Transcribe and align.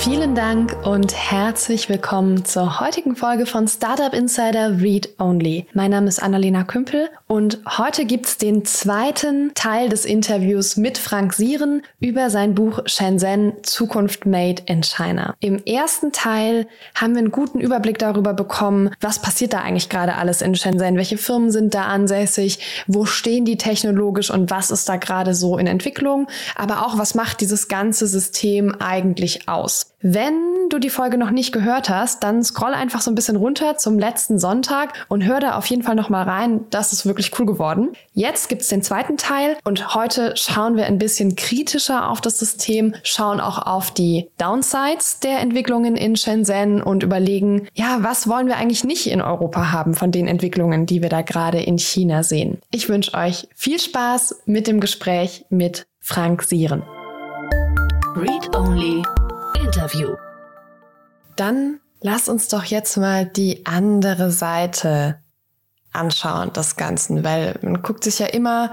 Vielen 0.00 0.36
Dank 0.36 0.76
und 0.86 1.12
herzlich 1.12 1.88
willkommen 1.88 2.44
zur 2.44 2.78
heutigen 2.78 3.16
Folge 3.16 3.46
von 3.46 3.66
Startup 3.66 4.14
Insider 4.14 4.80
Read 4.80 5.08
Only. 5.18 5.66
Mein 5.74 5.90
Name 5.90 6.06
ist 6.06 6.22
Annalena 6.22 6.62
Kümpel 6.62 7.10
und 7.26 7.58
heute 7.76 8.04
gibt's 8.04 8.38
den 8.38 8.64
zweiten 8.64 9.50
Teil 9.54 9.88
des 9.88 10.04
Interviews 10.04 10.76
mit 10.76 10.98
Frank 10.98 11.34
Sieren 11.34 11.82
über 11.98 12.30
sein 12.30 12.54
Buch 12.54 12.78
Shenzhen 12.86 13.54
Zukunft 13.64 14.24
Made 14.24 14.62
in 14.66 14.84
China. 14.84 15.34
Im 15.40 15.58
ersten 15.64 16.12
Teil 16.12 16.68
haben 16.94 17.14
wir 17.14 17.18
einen 17.18 17.32
guten 17.32 17.60
Überblick 17.60 17.98
darüber 17.98 18.34
bekommen, 18.34 18.90
was 19.00 19.20
passiert 19.20 19.52
da 19.52 19.62
eigentlich 19.62 19.88
gerade 19.88 20.14
alles 20.14 20.42
in 20.42 20.54
Shenzhen, 20.54 20.96
welche 20.96 21.18
Firmen 21.18 21.50
sind 21.50 21.74
da 21.74 21.86
ansässig, 21.86 22.84
wo 22.86 23.04
stehen 23.04 23.44
die 23.44 23.58
technologisch 23.58 24.30
und 24.30 24.48
was 24.48 24.70
ist 24.70 24.88
da 24.88 24.96
gerade 24.96 25.34
so 25.34 25.58
in 25.58 25.66
Entwicklung, 25.66 26.28
aber 26.54 26.86
auch 26.86 26.96
was 26.98 27.16
macht 27.16 27.40
dieses 27.40 27.66
ganze 27.66 28.06
System 28.06 28.76
eigentlich 28.78 29.48
aus. 29.48 29.88
Wenn 30.00 30.68
du 30.68 30.78
die 30.78 30.90
Folge 30.90 31.18
noch 31.18 31.32
nicht 31.32 31.50
gehört 31.50 31.88
hast, 31.88 32.22
dann 32.22 32.44
scroll 32.44 32.72
einfach 32.72 33.00
so 33.00 33.10
ein 33.10 33.16
bisschen 33.16 33.34
runter 33.34 33.78
zum 33.78 33.98
letzten 33.98 34.38
Sonntag 34.38 34.92
und 35.08 35.24
hör 35.24 35.40
da 35.40 35.56
auf 35.56 35.66
jeden 35.66 35.82
Fall 35.82 35.96
noch 35.96 36.08
mal 36.08 36.22
rein. 36.22 36.66
Das 36.70 36.92
ist 36.92 37.04
wirklich 37.04 37.36
cool 37.38 37.46
geworden. 37.46 37.90
Jetzt 38.12 38.48
gibt's 38.48 38.68
den 38.68 38.82
zweiten 38.82 39.16
Teil 39.16 39.56
und 39.64 39.96
heute 39.96 40.36
schauen 40.36 40.76
wir 40.76 40.86
ein 40.86 41.00
bisschen 41.00 41.34
kritischer 41.34 42.10
auf 42.10 42.20
das 42.20 42.38
System, 42.38 42.94
schauen 43.02 43.40
auch 43.40 43.58
auf 43.66 43.90
die 43.90 44.28
Downsides 44.38 45.18
der 45.18 45.40
Entwicklungen 45.40 45.96
in 45.96 46.14
Shenzhen 46.14 46.80
und 46.80 47.02
überlegen, 47.02 47.66
ja, 47.74 47.98
was 48.02 48.28
wollen 48.28 48.46
wir 48.46 48.56
eigentlich 48.56 48.84
nicht 48.84 49.08
in 49.08 49.20
Europa 49.20 49.72
haben 49.72 49.94
von 49.94 50.12
den 50.12 50.28
Entwicklungen, 50.28 50.86
die 50.86 51.02
wir 51.02 51.08
da 51.08 51.22
gerade 51.22 51.60
in 51.60 51.76
China 51.76 52.22
sehen. 52.22 52.58
Ich 52.70 52.88
wünsche 52.88 53.14
euch 53.14 53.48
viel 53.56 53.80
Spaß 53.80 54.42
mit 54.46 54.68
dem 54.68 54.78
Gespräch 54.78 55.44
mit 55.50 55.88
Frank 55.98 56.44
Sieren. 56.44 56.84
Read 58.14 58.54
Only 58.54 59.02
Interview. 59.78 60.16
Dann 61.36 61.78
lass 62.00 62.28
uns 62.28 62.48
doch 62.48 62.64
jetzt 62.64 62.96
mal 62.96 63.26
die 63.26 63.64
andere 63.64 64.32
Seite 64.32 65.20
anschauen 65.92 66.52
des 66.52 66.74
Ganzen, 66.74 67.22
weil 67.22 67.56
man 67.62 67.80
guckt 67.80 68.02
sich 68.02 68.18
ja 68.18 68.26
immer, 68.26 68.72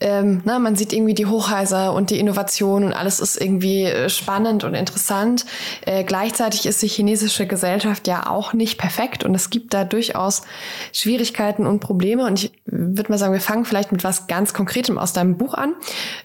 ähm, 0.00 0.40
na, 0.44 0.58
man 0.58 0.76
sieht 0.76 0.94
irgendwie 0.94 1.12
die 1.12 1.26
Hochhäuser 1.26 1.92
und 1.92 2.08
die 2.08 2.18
Innovation 2.18 2.84
und 2.84 2.94
alles 2.94 3.20
ist 3.20 3.38
irgendwie 3.38 3.84
äh, 3.84 4.08
spannend 4.08 4.64
und 4.64 4.72
interessant. 4.72 5.44
Äh, 5.84 6.04
gleichzeitig 6.04 6.64
ist 6.64 6.80
die 6.80 6.88
chinesische 6.88 7.46
Gesellschaft 7.46 8.08
ja 8.08 8.26
auch 8.26 8.54
nicht 8.54 8.78
perfekt 8.78 9.24
und 9.24 9.34
es 9.34 9.50
gibt 9.50 9.74
da 9.74 9.84
durchaus 9.84 10.42
Schwierigkeiten 10.92 11.66
und 11.66 11.80
Probleme. 11.80 12.24
Und 12.24 12.42
ich 12.42 12.52
würde 12.64 13.12
mal 13.12 13.18
sagen, 13.18 13.34
wir 13.34 13.40
fangen 13.42 13.66
vielleicht 13.66 13.92
mit 13.92 14.04
was 14.04 14.26
ganz 14.26 14.54
Konkretem 14.54 14.98
aus 14.98 15.12
deinem 15.12 15.36
Buch 15.36 15.52
an. 15.52 15.74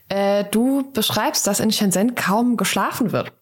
Äh, 0.07 0.45
du 0.51 0.89
beschreibst, 0.93 1.45
dass 1.47 1.59
in 1.59 1.73
Shenzhen 1.73 2.15
kaum 2.15 2.55
geschlafen 2.55 3.11
wird. 3.11 3.33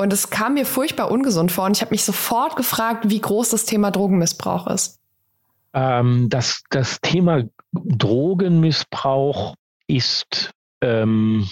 Und 0.00 0.14
es 0.14 0.30
kam 0.30 0.54
mir 0.54 0.64
furchtbar 0.64 1.10
ungesund 1.10 1.52
vor 1.52 1.66
und 1.66 1.76
ich 1.76 1.82
habe 1.82 1.90
mich 1.90 2.04
sofort 2.04 2.56
gefragt, 2.56 3.10
wie 3.10 3.20
groß 3.20 3.50
das 3.50 3.66
Thema 3.66 3.90
Drogenmissbrauch 3.90 4.66
ist. 4.68 4.98
Ähm, 5.74 6.30
das, 6.30 6.62
das 6.70 7.02
Thema 7.02 7.42
Drogenmissbrauch 7.72 9.56
ist, 9.88 10.52
ähm, 10.80 11.46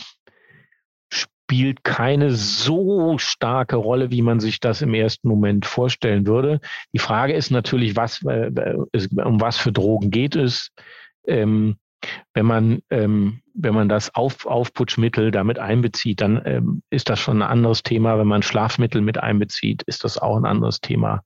spielt 1.13 1.85
keine 1.85 2.31
so 2.31 3.19
starke 3.19 3.77
Rolle, 3.77 4.11
wie 4.11 4.23
man 4.23 4.41
sich 4.41 4.61
das 4.61 4.81
im 4.81 4.95
ersten 4.95 5.29
Moment 5.29 5.67
vorstellen 5.67 6.27
würde. 6.27 6.63
Die 6.95 7.01
Frage 7.01 7.35
ist 7.35 7.51
natürlich, 7.51 7.97
was, 7.97 8.23
äh, 8.23 8.51
um 9.25 9.43
was 9.43 9.59
für 9.59 9.73
Drogen 9.73 10.11
geht 10.11 10.37
es? 10.37 10.71
Ähm, 11.27 11.77
wenn 12.35 12.47
man, 12.47 12.83
ähm, 12.91 13.43
wenn 13.55 13.75
man 13.75 13.89
das 13.89 14.15
Auf, 14.15 14.47
Aufputschmittel 14.47 15.31
damit 15.31 15.59
einbezieht, 15.59 16.21
dann 16.21 16.41
ähm, 16.45 16.83
ist 16.91 17.09
das 17.09 17.19
schon 17.19 17.43
ein 17.43 17.49
anderes 17.49 17.83
Thema. 17.83 18.19
Wenn 18.19 18.27
man 18.27 18.43
Schlafmittel 18.43 19.01
mit 19.01 19.19
einbezieht, 19.19 19.83
ist 19.85 20.05
das 20.05 20.19
auch 20.19 20.37
ein 20.37 20.45
anderes 20.45 20.81
Thema. 20.81 21.23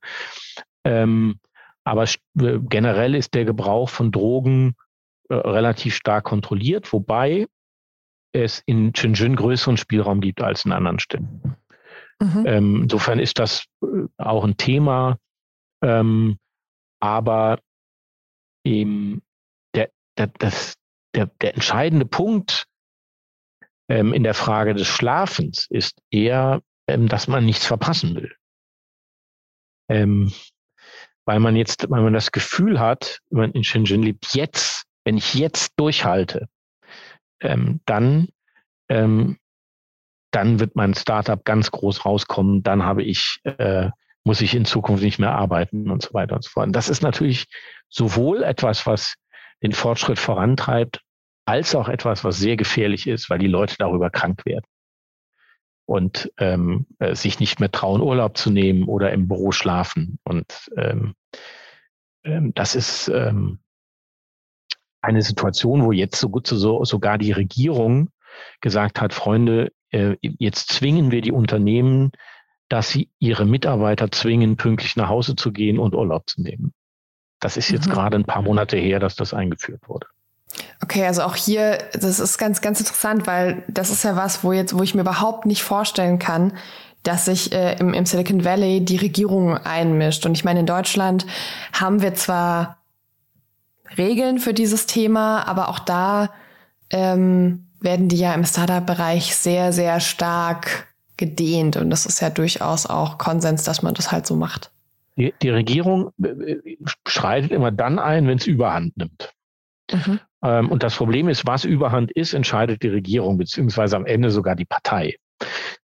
Ähm, 0.85 1.39
aber 1.85 2.05
äh, 2.05 2.59
generell 2.61 3.15
ist 3.15 3.35
der 3.35 3.45
Gebrauch 3.45 3.89
von 3.89 4.13
Drogen 4.13 4.75
äh, 5.29 5.35
relativ 5.35 5.95
stark 5.95 6.25
kontrolliert, 6.25 6.93
wobei 6.93 7.47
es 8.33 8.63
in 8.65 8.95
Shenzhen 8.95 9.37
größeren 9.37 9.77
Spielraum 9.77 10.21
gibt 10.21 10.41
als 10.43 10.65
in 10.65 10.73
anderen 10.73 10.99
Städten. 10.99 11.57
Mhm. 12.21 12.45
Ähm, 12.47 12.83
insofern 12.85 13.19
ist 13.19 13.39
das 13.39 13.65
äh, 13.83 14.07
auch 14.17 14.45
ein 14.45 14.57
Thema. 14.57 15.19
Ähm, 15.83 16.39
aber 17.01 17.59
der, 18.65 19.23
das, 20.15 20.77
der, 21.15 21.27
der 21.41 21.55
entscheidende 21.55 22.07
Punkt 22.07 22.67
ähm, 23.89 24.13
in 24.13 24.23
der 24.23 24.35
Frage 24.35 24.75
des 24.75 24.87
Schlafens 24.87 25.67
ist 25.69 26.01
eher, 26.11 26.63
ähm, 26.87 27.09
dass 27.09 27.29
man 27.29 27.45
nichts 27.45 27.67
verpassen 27.67 28.15
will. 28.15 28.35
Ähm, 29.89 30.33
weil 31.25 31.41
man 31.41 31.57
jetzt, 31.57 31.89
weil 31.91 32.03
man 32.03 32.13
das 32.13 32.33
Gefühl 32.33 32.81
hat, 32.81 33.21
wenn 33.31 33.41
man 33.41 33.53
in 33.53 33.65
Shenzhen 33.65 34.03
lebt, 34.03 34.35
jetzt, 34.35 34.85
wenn 35.05 35.17
ich 35.17 35.35
jetzt 35.35 35.73
durchhalte, 35.77 36.49
ähm, 37.41 37.81
dann, 37.87 38.29
ähm, 38.89 39.39
dann 40.33 40.61
wird 40.61 40.75
mein 40.77 40.95
Startup 40.95 41.45
ganz 41.45 41.71
groß 41.71 42.05
rauskommen, 42.05 42.63
dann 42.63 42.83
habe 42.85 43.03
ich, 43.03 43.41
äh, 43.45 43.91
muss 44.25 44.41
ich 44.41 44.55
in 44.55 44.65
Zukunft 44.65 45.03
nicht 45.03 45.19
mehr 45.19 45.33
arbeiten 45.33 45.91
und 45.91 46.03
so 46.03 46.15
weiter 46.15 46.37
und 46.37 46.45
so 46.45 46.51
fort. 46.51 46.69
Und 46.69 46.73
das 46.73 46.89
ist 46.89 47.03
natürlich 47.03 47.47
sowohl 47.89 48.43
etwas, 48.43 48.87
was 48.87 49.15
den 49.63 49.73
Fortschritt 49.73 50.19
vorantreibt, 50.19 51.01
als 51.45 51.75
auch 51.75 51.89
etwas, 51.89 52.25
was 52.25 52.39
sehr 52.39 52.57
gefährlich 52.57 53.07
ist, 53.07 53.31
weil 53.31 53.39
die 53.39 53.49
Leute 53.49 53.77
darüber 53.79 54.11
krank 54.11 54.45
werden 54.47 54.67
und 55.87 56.33
ähm, 56.39 56.87
äh, 56.99 57.15
sich 57.15 57.41
nicht 57.41 57.61
mehr 57.61 57.71
trauen, 57.71 58.01
Urlaub 58.01 58.37
zu 58.37 58.51
nehmen 58.51 58.85
oder 58.85 59.13
im 59.13 59.29
Büro 59.29 59.53
schlafen. 59.53 60.19
Und 60.25 60.71
ähm, 60.77 61.15
ähm, 62.25 62.53
das 62.55 62.75
ist 62.75 63.09
ähm, 63.09 63.59
eine 65.01 65.23
Situation, 65.23 65.85
wo 65.85 65.93
jetzt 65.93 66.19
so 66.19 66.29
gut 66.29 66.47
so, 66.47 66.85
sogar 66.85 67.19
die 67.19 67.33
Regierung 67.33 68.11
gesagt 68.61 69.01
hat, 69.01 69.13
Freunde, 69.13 69.73
äh, 69.91 70.17
jetzt 70.21 70.73
zwingen 70.73 71.11
wir 71.11 71.21
die 71.21 71.33
Unternehmen, 71.33 72.13
dass 72.69 72.89
sie 72.89 73.11
ihre 73.19 73.45
Mitarbeiter 73.45 74.11
zwingen, 74.11 74.57
pünktlich 74.57 74.97
nach 74.97 75.09
Hause 75.09 75.37
zu 75.37 75.53
gehen 75.53 75.79
und 75.79 75.95
Urlaub 75.95 76.31
zu 76.31 76.41
nehmen. 76.41 76.73
Das 77.43 77.57
ist 77.59 77.69
jetzt 77.71 77.89
mhm. 77.89 77.93
gerade 77.93 78.17
ein 78.17 78.25
paar 78.25 78.41
Monate 78.41 78.77
her, 78.79 79.01
dass 79.01 79.17
das 79.17 79.35
eingeführt 79.35 79.83
wurde. 79.89 80.07
Okay, 80.83 81.07
also 81.07 81.23
auch 81.23 81.37
hier, 81.37 81.79
das 81.93 82.21
ist 82.21 82.39
ganz, 82.39 82.61
ganz 82.61 82.81
interessant, 82.81 83.27
weil 83.27 83.65
das 83.69 83.91
ist 83.91 84.05
ja 84.05 84.17
was, 84.17 84.45
wo 84.45 84.53
jetzt, 84.53 84.77
wo 84.77 84.83
ich 84.83 84.95
mir 84.95 85.03
überhaupt 85.03 85.47
nicht 85.47 85.63
vorstellen 85.63 86.19
kann, 86.19 86.55
dass 87.03 87.25
sich 87.25 87.53
äh, 87.53 87.77
im, 87.79 87.95
im 87.95 88.07
Silicon 88.07 88.45
Valley 88.45 88.85
die 88.85 88.97
Regierung 88.97 89.57
einmischt. 89.57 90.25
Und 90.25 90.33
ich 90.33 90.45
meine, 90.45 90.61
in 90.61 90.67
Deutschland 90.67 91.27
haben 91.73 92.01
wir 92.01 92.15
zwar 92.15 92.79
Regeln 93.97 94.39
für 94.39 94.55
dieses 94.55 94.87
Thema, 94.87 95.47
aber 95.49 95.69
auch 95.69 95.79
da 95.79 96.31
ähm, 96.91 97.69
werden 97.81 98.09
die 98.09 98.19
ja 98.19 98.35
im 98.35 98.45
Startup-Bereich 98.45 99.35
sehr, 99.35 99.73
sehr 99.73 100.01
stark 100.01 100.89
gedehnt. 101.17 101.77
Und 101.77 101.91
das 101.91 102.07
ist 102.07 102.21
ja 102.21 102.31
durchaus 102.31 102.87
auch 102.87 103.19
Konsens, 103.19 103.65
dass 103.65 103.83
man 103.83 103.95
das 103.95 104.13
halt 104.13 104.27
so 104.27 104.37
macht. 104.37 104.71
Die, 105.17 105.35
die 105.43 105.51
Regierung 105.51 106.11
äh, 106.23 106.29
äh, 106.29 106.79
schreitet 107.07 107.53
immer 107.53 107.71
dann 107.71 107.99
ein, 107.99 108.27
wenn 108.27 108.39
es 108.39 108.47
Überhand 108.47 108.97
nimmt. 108.97 109.33
Mhm. 109.93 110.21
Ähm, 110.43 110.71
und 110.71 110.83
das 110.83 110.97
Problem 110.97 111.29
ist, 111.29 111.47
was 111.47 111.65
Überhand 111.65 112.11
ist, 112.13 112.33
entscheidet 112.33 112.83
die 112.83 112.89
Regierung, 112.89 113.39
beziehungsweise 113.39 113.97
am 113.97 114.07
Ende 114.07 114.31
sogar 114.31 114.57
die 114.57 114.65
Partei. 114.65 115.17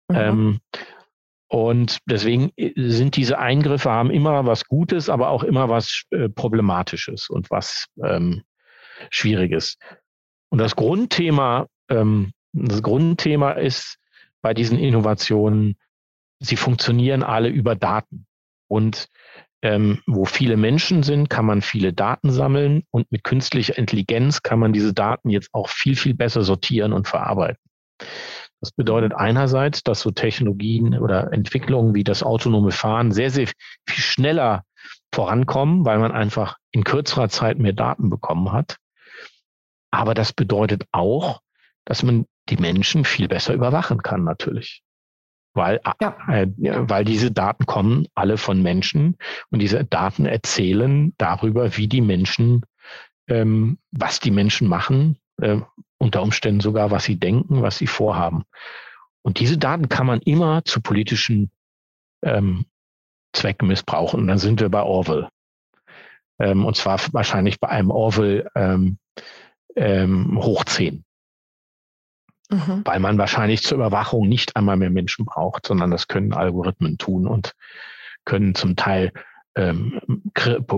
Mhm. 0.07 0.15
Ähm, 0.15 0.59
und 1.49 1.99
deswegen 2.05 2.51
äh, 2.57 2.73
sind 2.75 3.15
diese 3.15 3.39
Eingriffe 3.39 3.89
haben 3.89 4.11
immer 4.11 4.45
was 4.45 4.65
Gutes, 4.65 5.09
aber 5.09 5.29
auch 5.29 5.43
immer 5.43 5.69
was 5.69 6.03
äh, 6.11 6.29
Problematisches 6.29 7.29
und 7.29 7.49
was 7.49 7.87
ähm, 8.03 8.43
Schwieriges. 9.09 9.77
Und 10.49 10.59
das 10.59 10.75
Grundthema, 10.75 11.67
ähm, 11.89 12.31
das 12.53 12.81
Grundthema 12.81 13.51
ist 13.51 13.97
bei 14.41 14.53
diesen 14.53 14.77
Innovationen, 14.77 15.77
sie 16.39 16.55
funktionieren 16.55 17.23
alle 17.23 17.49
über 17.49 17.75
Daten. 17.75 18.26
Und 18.67 19.07
ähm, 19.61 20.01
wo 20.05 20.25
viele 20.25 20.55
Menschen 20.55 21.03
sind, 21.03 21.29
kann 21.29 21.45
man 21.45 21.61
viele 21.61 21.93
Daten 21.93 22.31
sammeln 22.31 22.83
und 22.91 23.11
mit 23.11 23.23
künstlicher 23.23 23.77
Intelligenz 23.77 24.43
kann 24.43 24.59
man 24.59 24.71
diese 24.71 24.93
Daten 24.93 25.29
jetzt 25.29 25.49
auch 25.53 25.69
viel, 25.69 25.95
viel 25.95 26.13
besser 26.13 26.43
sortieren 26.43 26.93
und 26.93 27.07
verarbeiten. 27.07 27.61
Das 28.59 28.71
bedeutet 28.71 29.13
einerseits, 29.13 29.83
dass 29.83 30.01
so 30.01 30.11
Technologien 30.11 30.97
oder 30.97 31.31
Entwicklungen 31.31 31.95
wie 31.95 32.03
das 32.03 32.23
autonome 32.23 32.71
Fahren 32.71 33.11
sehr, 33.11 33.29
sehr 33.29 33.47
viel 33.47 34.03
schneller 34.03 34.63
vorankommen, 35.13 35.85
weil 35.85 35.99
man 35.99 36.11
einfach 36.11 36.57
in 36.71 36.83
kürzerer 36.83 37.29
Zeit 37.29 37.57
mehr 37.57 37.73
Daten 37.73 38.09
bekommen 38.09 38.51
hat. 38.51 38.77
Aber 39.91 40.13
das 40.13 40.33
bedeutet 40.33 40.85
auch, 40.91 41.41
dass 41.85 42.03
man 42.03 42.25
die 42.49 42.57
Menschen 42.57 43.05
viel 43.05 43.27
besser 43.27 43.53
überwachen 43.53 44.03
kann, 44.03 44.23
natürlich 44.23 44.83
weil, 45.57 45.81
ja. 45.99 46.15
äh, 46.29 46.47
weil 46.57 47.03
diese 47.03 47.31
Daten 47.31 47.65
kommen 47.65 48.07
alle 48.15 48.37
von 48.37 48.61
Menschen 48.61 49.17
und 49.49 49.59
diese 49.59 49.83
Daten 49.83 50.25
erzählen 50.25 51.13
darüber, 51.17 51.75
wie 51.75 51.87
die 51.87 52.01
Menschen, 52.01 52.61
ähm, 53.27 53.77
was 53.91 54.21
die 54.21 54.31
Menschen 54.31 54.69
machen 54.69 55.17
äh, 55.41 55.59
unter 55.97 56.21
Umständen 56.21 56.61
sogar, 56.61 56.91
was 56.91 57.03
sie 57.03 57.19
denken, 57.19 57.61
was 57.61 57.77
sie 57.77 57.87
vorhaben. 57.87 58.43
Und 59.23 59.39
diese 59.39 59.57
Daten 59.57 59.89
kann 59.89 60.05
man 60.07 60.21
immer 60.21 60.63
zu 60.63 60.79
politischen 60.81 61.51
ähm, 62.23 62.65
Zwecken 63.33 63.67
missbrauchen. 63.67 64.21
Und 64.21 64.27
dann 64.27 64.37
sind 64.37 64.61
wir 64.61 64.69
bei 64.69 64.81
Orwell. 64.81 65.27
Ähm, 66.39 66.65
und 66.65 66.75
zwar 66.75 66.99
wahrscheinlich 67.11 67.59
bei 67.59 67.69
einem 67.69 67.91
Orwell 67.91 68.47
ähm, 68.55 68.97
ähm, 69.75 70.39
hoch 70.41 70.63
10. 70.63 71.03
Mhm. 72.49 72.81
Weil 72.85 72.99
man 72.99 73.17
wahrscheinlich 73.17 73.61
zur 73.63 73.77
Überwachung 73.77 74.27
nicht 74.27 74.55
einmal 74.55 74.77
mehr 74.77 74.89
Menschen 74.89 75.25
braucht, 75.25 75.67
sondern 75.67 75.91
das 75.91 76.07
können 76.07 76.33
Algorithmen 76.33 76.97
tun 76.97 77.27
und 77.27 77.53
können 78.25 78.55
zum 78.55 78.75
Teil 78.75 79.11
ähm, 79.55 79.99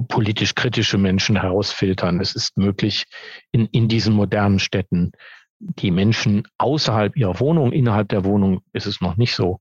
politisch 0.07 0.55
kritische 0.55 0.97
Menschen 0.97 1.39
herausfiltern. 1.39 2.19
Es 2.21 2.33
ist 2.33 2.57
möglich, 2.57 3.05
in, 3.51 3.67
in 3.67 3.87
diesen 3.87 4.13
modernen 4.13 4.59
Städten 4.59 5.11
die 5.59 5.91
Menschen 5.91 6.47
außerhalb 6.57 7.15
ihrer 7.17 7.39
Wohnung, 7.39 7.71
innerhalb 7.71 8.09
der 8.09 8.23
Wohnung 8.23 8.61
ist 8.71 8.85
es 8.85 9.01
noch 9.01 9.17
nicht 9.17 9.35
so, 9.35 9.59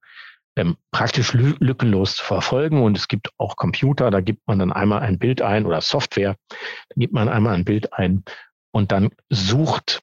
ähm, 0.56 0.76
praktisch 0.92 1.32
lückenlos 1.32 2.16
zu 2.16 2.24
verfolgen. 2.24 2.82
Und 2.82 2.96
es 2.96 3.08
gibt 3.08 3.30
auch 3.36 3.56
Computer, 3.56 4.10
da 4.10 4.20
gibt 4.20 4.46
man 4.46 4.60
dann 4.60 4.72
einmal 4.72 5.00
ein 5.00 5.18
Bild 5.18 5.42
ein 5.42 5.66
oder 5.66 5.80
Software, 5.80 6.36
da 6.48 6.94
gibt 6.96 7.12
man 7.12 7.28
einmal 7.28 7.54
ein 7.54 7.64
Bild 7.64 7.92
ein 7.92 8.22
und 8.70 8.92
dann 8.92 9.10
sucht 9.28 10.00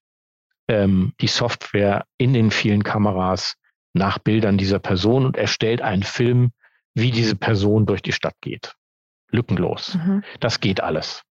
ähm, 0.68 1.14
die 1.22 1.28
Software 1.28 2.06
in 2.18 2.34
den 2.34 2.52
vielen 2.52 2.84
Kameras 2.84 3.56
nach 3.94 4.20
Bildern 4.20 4.58
dieser 4.58 4.80
Person 4.80 5.26
und 5.26 5.38
erstellt 5.38 5.82
einen 5.82 6.04
Film, 6.04 6.52
wie 6.94 7.12
diese 7.12 7.36
Person 7.36 7.86
durch 7.86 8.02
die 8.02 8.12
Stadt 8.12 8.36
geht. 8.42 8.76
Lückenlos. 9.32 9.96
Mhm. 9.96 10.24
Das 10.40 10.60
geht 10.60 10.82
alles. 10.82 11.24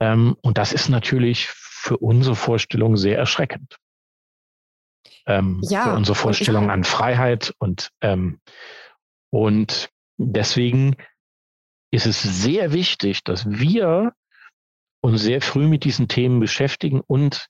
Ähm, 0.00 0.36
und 0.42 0.58
das 0.58 0.72
ist 0.72 0.88
natürlich 0.88 1.48
für 1.48 1.98
unsere 1.98 2.36
Vorstellung 2.36 2.96
sehr 2.96 3.18
erschreckend. 3.18 3.76
Ähm, 5.26 5.60
ja, 5.62 5.84
für 5.84 5.94
unsere 5.94 6.14
Vorstellung 6.14 6.70
an 6.70 6.84
Freiheit 6.84 7.54
und, 7.58 7.90
ähm, 8.02 8.40
und 9.30 9.90
deswegen 10.18 10.96
ist 11.90 12.06
es 12.06 12.22
sehr 12.22 12.72
wichtig, 12.72 13.24
dass 13.24 13.48
wir 13.48 14.12
uns 15.00 15.22
sehr 15.22 15.40
früh 15.40 15.66
mit 15.66 15.84
diesen 15.84 16.08
Themen 16.08 16.40
beschäftigen 16.40 17.00
und 17.00 17.48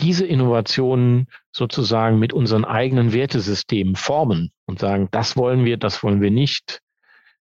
diese 0.00 0.26
Innovationen 0.26 1.28
sozusagen 1.52 2.18
mit 2.18 2.32
unseren 2.32 2.64
eigenen 2.64 3.12
Wertesystemen 3.12 3.96
formen 3.96 4.52
und 4.66 4.78
sagen, 4.78 5.08
das 5.10 5.36
wollen 5.36 5.64
wir, 5.64 5.76
das 5.76 6.02
wollen 6.02 6.20
wir 6.20 6.30
nicht. 6.30 6.80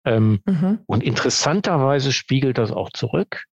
Ähm, 0.06 0.42
mhm. 0.46 0.80
Und 0.86 1.04
interessanterweise 1.04 2.12
spiegelt 2.12 2.58
das 2.58 2.72
auch 2.72 2.90
zurück. 2.92 3.46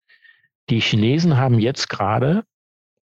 Die 0.70 0.80
Chinesen 0.80 1.36
haben 1.36 1.58
jetzt 1.58 1.88
gerade 1.88 2.44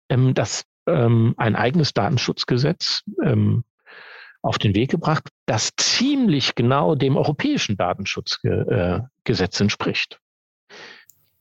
ähm, 0.08 0.34
das, 0.34 0.64
ähm, 0.86 1.34
ein 1.36 1.54
eigenes 1.54 1.92
Datenschutzgesetz 1.92 3.02
ähm, 3.22 3.64
auf 4.42 4.58
den 4.58 4.74
Weg 4.74 4.90
gebracht, 4.90 5.28
das 5.46 5.70
ziemlich 5.76 6.54
genau 6.54 6.94
dem 6.94 7.16
europäischen 7.16 7.76
Datenschutzgesetz 7.76 9.60
äh, 9.60 9.62
entspricht. 9.62 10.20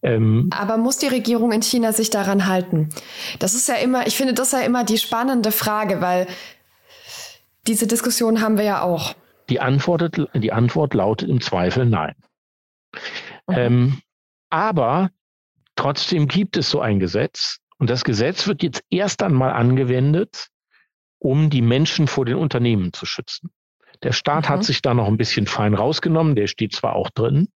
Ähm, 0.05 0.49
Aber 0.55 0.77
muss 0.77 0.99
die 0.99 1.07
Regierung 1.07 1.51
in 1.51 1.63
China 1.63 1.91
sich 1.91 2.11
daran 2.11 2.45
halten? 2.45 2.89
Das 3.39 3.55
ist 3.55 3.67
ja 3.67 3.73
immer, 3.75 4.05
ich 4.05 4.15
finde 4.15 4.35
das 4.35 4.51
ja 4.51 4.59
immer 4.59 4.83
die 4.83 4.99
spannende 4.99 5.51
Frage, 5.51 5.99
weil 5.99 6.27
diese 7.65 7.87
Diskussion 7.87 8.39
haben 8.39 8.57
wir 8.57 8.65
ja 8.65 8.81
auch. 8.83 9.15
Die 9.49 9.59
Antwort, 9.59 10.21
die 10.35 10.51
Antwort 10.51 10.93
lautet 10.93 11.27
im 11.27 11.41
Zweifel 11.41 11.87
nein. 11.87 12.13
Mhm. 13.47 13.55
Ähm, 13.55 14.01
aber 14.51 15.09
trotzdem 15.75 16.27
gibt 16.27 16.55
es 16.55 16.69
so 16.69 16.81
ein 16.81 16.99
Gesetz 16.99 17.57
und 17.79 17.89
das 17.89 18.03
Gesetz 18.03 18.45
wird 18.45 18.61
jetzt 18.61 18.83
erst 18.91 19.23
einmal 19.23 19.53
angewendet, 19.53 20.49
um 21.17 21.49
die 21.49 21.63
Menschen 21.63 22.07
vor 22.07 22.25
den 22.25 22.35
Unternehmen 22.35 22.93
zu 22.93 23.07
schützen. 23.07 23.49
Der 24.03 24.11
Staat 24.11 24.45
mhm. 24.45 24.49
hat 24.49 24.63
sich 24.65 24.83
da 24.83 24.93
noch 24.93 25.07
ein 25.07 25.17
bisschen 25.17 25.47
fein 25.47 25.73
rausgenommen, 25.73 26.35
der 26.35 26.45
steht 26.45 26.75
zwar 26.75 26.95
auch 26.95 27.09
drin, 27.09 27.47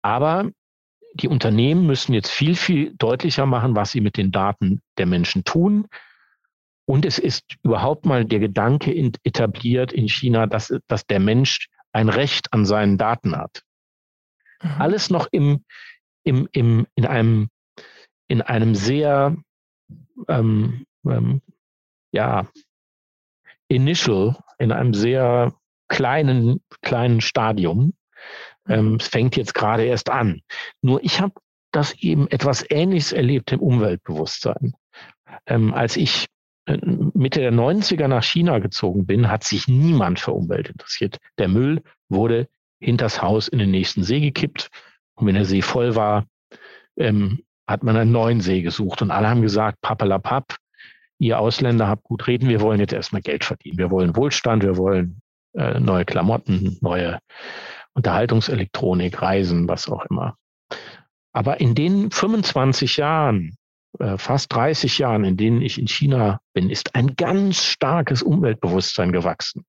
aber 0.00 0.50
die 1.20 1.28
Unternehmen 1.28 1.86
müssen 1.86 2.14
jetzt 2.14 2.30
viel, 2.30 2.54
viel 2.54 2.94
deutlicher 2.96 3.46
machen, 3.46 3.74
was 3.74 3.92
sie 3.92 4.00
mit 4.00 4.16
den 4.16 4.30
Daten 4.30 4.80
der 4.98 5.06
Menschen 5.06 5.44
tun. 5.44 5.86
Und 6.86 7.04
es 7.04 7.18
ist 7.18 7.56
überhaupt 7.62 8.06
mal 8.06 8.24
der 8.24 8.38
Gedanke 8.38 8.94
etabliert 9.22 9.92
in 9.92 10.08
China, 10.08 10.46
dass, 10.46 10.72
dass 10.86 11.06
der 11.06 11.20
Mensch 11.20 11.68
ein 11.92 12.08
Recht 12.08 12.52
an 12.52 12.64
seinen 12.64 12.96
Daten 12.96 13.36
hat. 13.36 13.62
Mhm. 14.62 14.70
Alles 14.78 15.10
noch 15.10 15.28
im, 15.30 15.64
im, 16.24 16.48
im, 16.52 16.86
in, 16.94 17.06
einem, 17.06 17.48
in 18.28 18.42
einem 18.42 18.74
sehr, 18.74 19.36
ähm, 20.28 20.86
ähm, 21.06 21.42
ja, 22.12 22.48
initial, 23.68 24.36
in 24.58 24.72
einem 24.72 24.94
sehr 24.94 25.54
kleinen, 25.88 26.62
kleinen 26.82 27.20
Stadium. 27.20 27.94
Ähm, 28.68 28.96
es 29.00 29.08
fängt 29.08 29.36
jetzt 29.36 29.54
gerade 29.54 29.84
erst 29.84 30.10
an. 30.10 30.42
Nur 30.82 31.02
ich 31.02 31.20
habe 31.20 31.34
das 31.72 31.94
eben 31.94 32.28
etwas 32.28 32.64
Ähnliches 32.70 33.12
erlebt 33.12 33.52
im 33.52 33.60
Umweltbewusstsein. 33.60 34.74
Ähm, 35.46 35.74
als 35.74 35.96
ich 35.96 36.26
äh, 36.66 36.78
Mitte 37.14 37.40
der 37.40 37.52
90er 37.52 38.08
nach 38.08 38.24
China 38.24 38.58
gezogen 38.58 39.06
bin, 39.06 39.30
hat 39.30 39.44
sich 39.44 39.68
niemand 39.68 40.20
für 40.20 40.32
Umwelt 40.32 40.68
interessiert. 40.68 41.18
Der 41.38 41.48
Müll 41.48 41.82
wurde 42.08 42.48
hinters 42.80 43.22
Haus 43.22 43.48
in 43.48 43.58
den 43.58 43.70
nächsten 43.70 44.02
See 44.02 44.20
gekippt. 44.20 44.68
Und 45.14 45.26
wenn 45.26 45.34
der 45.34 45.44
See 45.44 45.62
voll 45.62 45.94
war, 45.94 46.26
ähm, 46.96 47.42
hat 47.66 47.82
man 47.82 47.96
einen 47.96 48.12
neuen 48.12 48.40
See 48.40 48.62
gesucht. 48.62 49.02
Und 49.02 49.10
alle 49.10 49.28
haben 49.28 49.42
gesagt, 49.42 49.80
pappelapapp, 49.82 50.56
ihr 51.18 51.38
Ausländer 51.38 51.88
habt 51.88 52.04
gut 52.04 52.26
reden, 52.26 52.48
wir 52.48 52.60
wollen 52.60 52.80
jetzt 52.80 52.92
erstmal 52.92 53.22
Geld 53.22 53.44
verdienen. 53.44 53.78
Wir 53.78 53.90
wollen 53.90 54.16
Wohlstand, 54.16 54.62
wir 54.62 54.76
wollen 54.76 55.20
äh, 55.54 55.80
neue 55.80 56.04
Klamotten, 56.04 56.78
neue 56.80 57.18
Unterhaltungselektronik, 57.98 59.20
Reisen, 59.20 59.66
was 59.66 59.88
auch 59.88 60.06
immer. 60.06 60.36
Aber 61.32 61.60
in 61.60 61.74
den 61.74 62.12
25 62.12 62.96
Jahren, 62.96 63.56
äh, 63.98 64.16
fast 64.16 64.54
30 64.54 64.98
Jahren, 64.98 65.24
in 65.24 65.36
denen 65.36 65.60
ich 65.60 65.80
in 65.80 65.88
China 65.88 66.40
bin, 66.54 66.70
ist 66.70 66.94
ein 66.94 67.16
ganz 67.16 67.64
starkes 67.64 68.22
Umweltbewusstsein 68.22 69.10
gewachsen. 69.10 69.64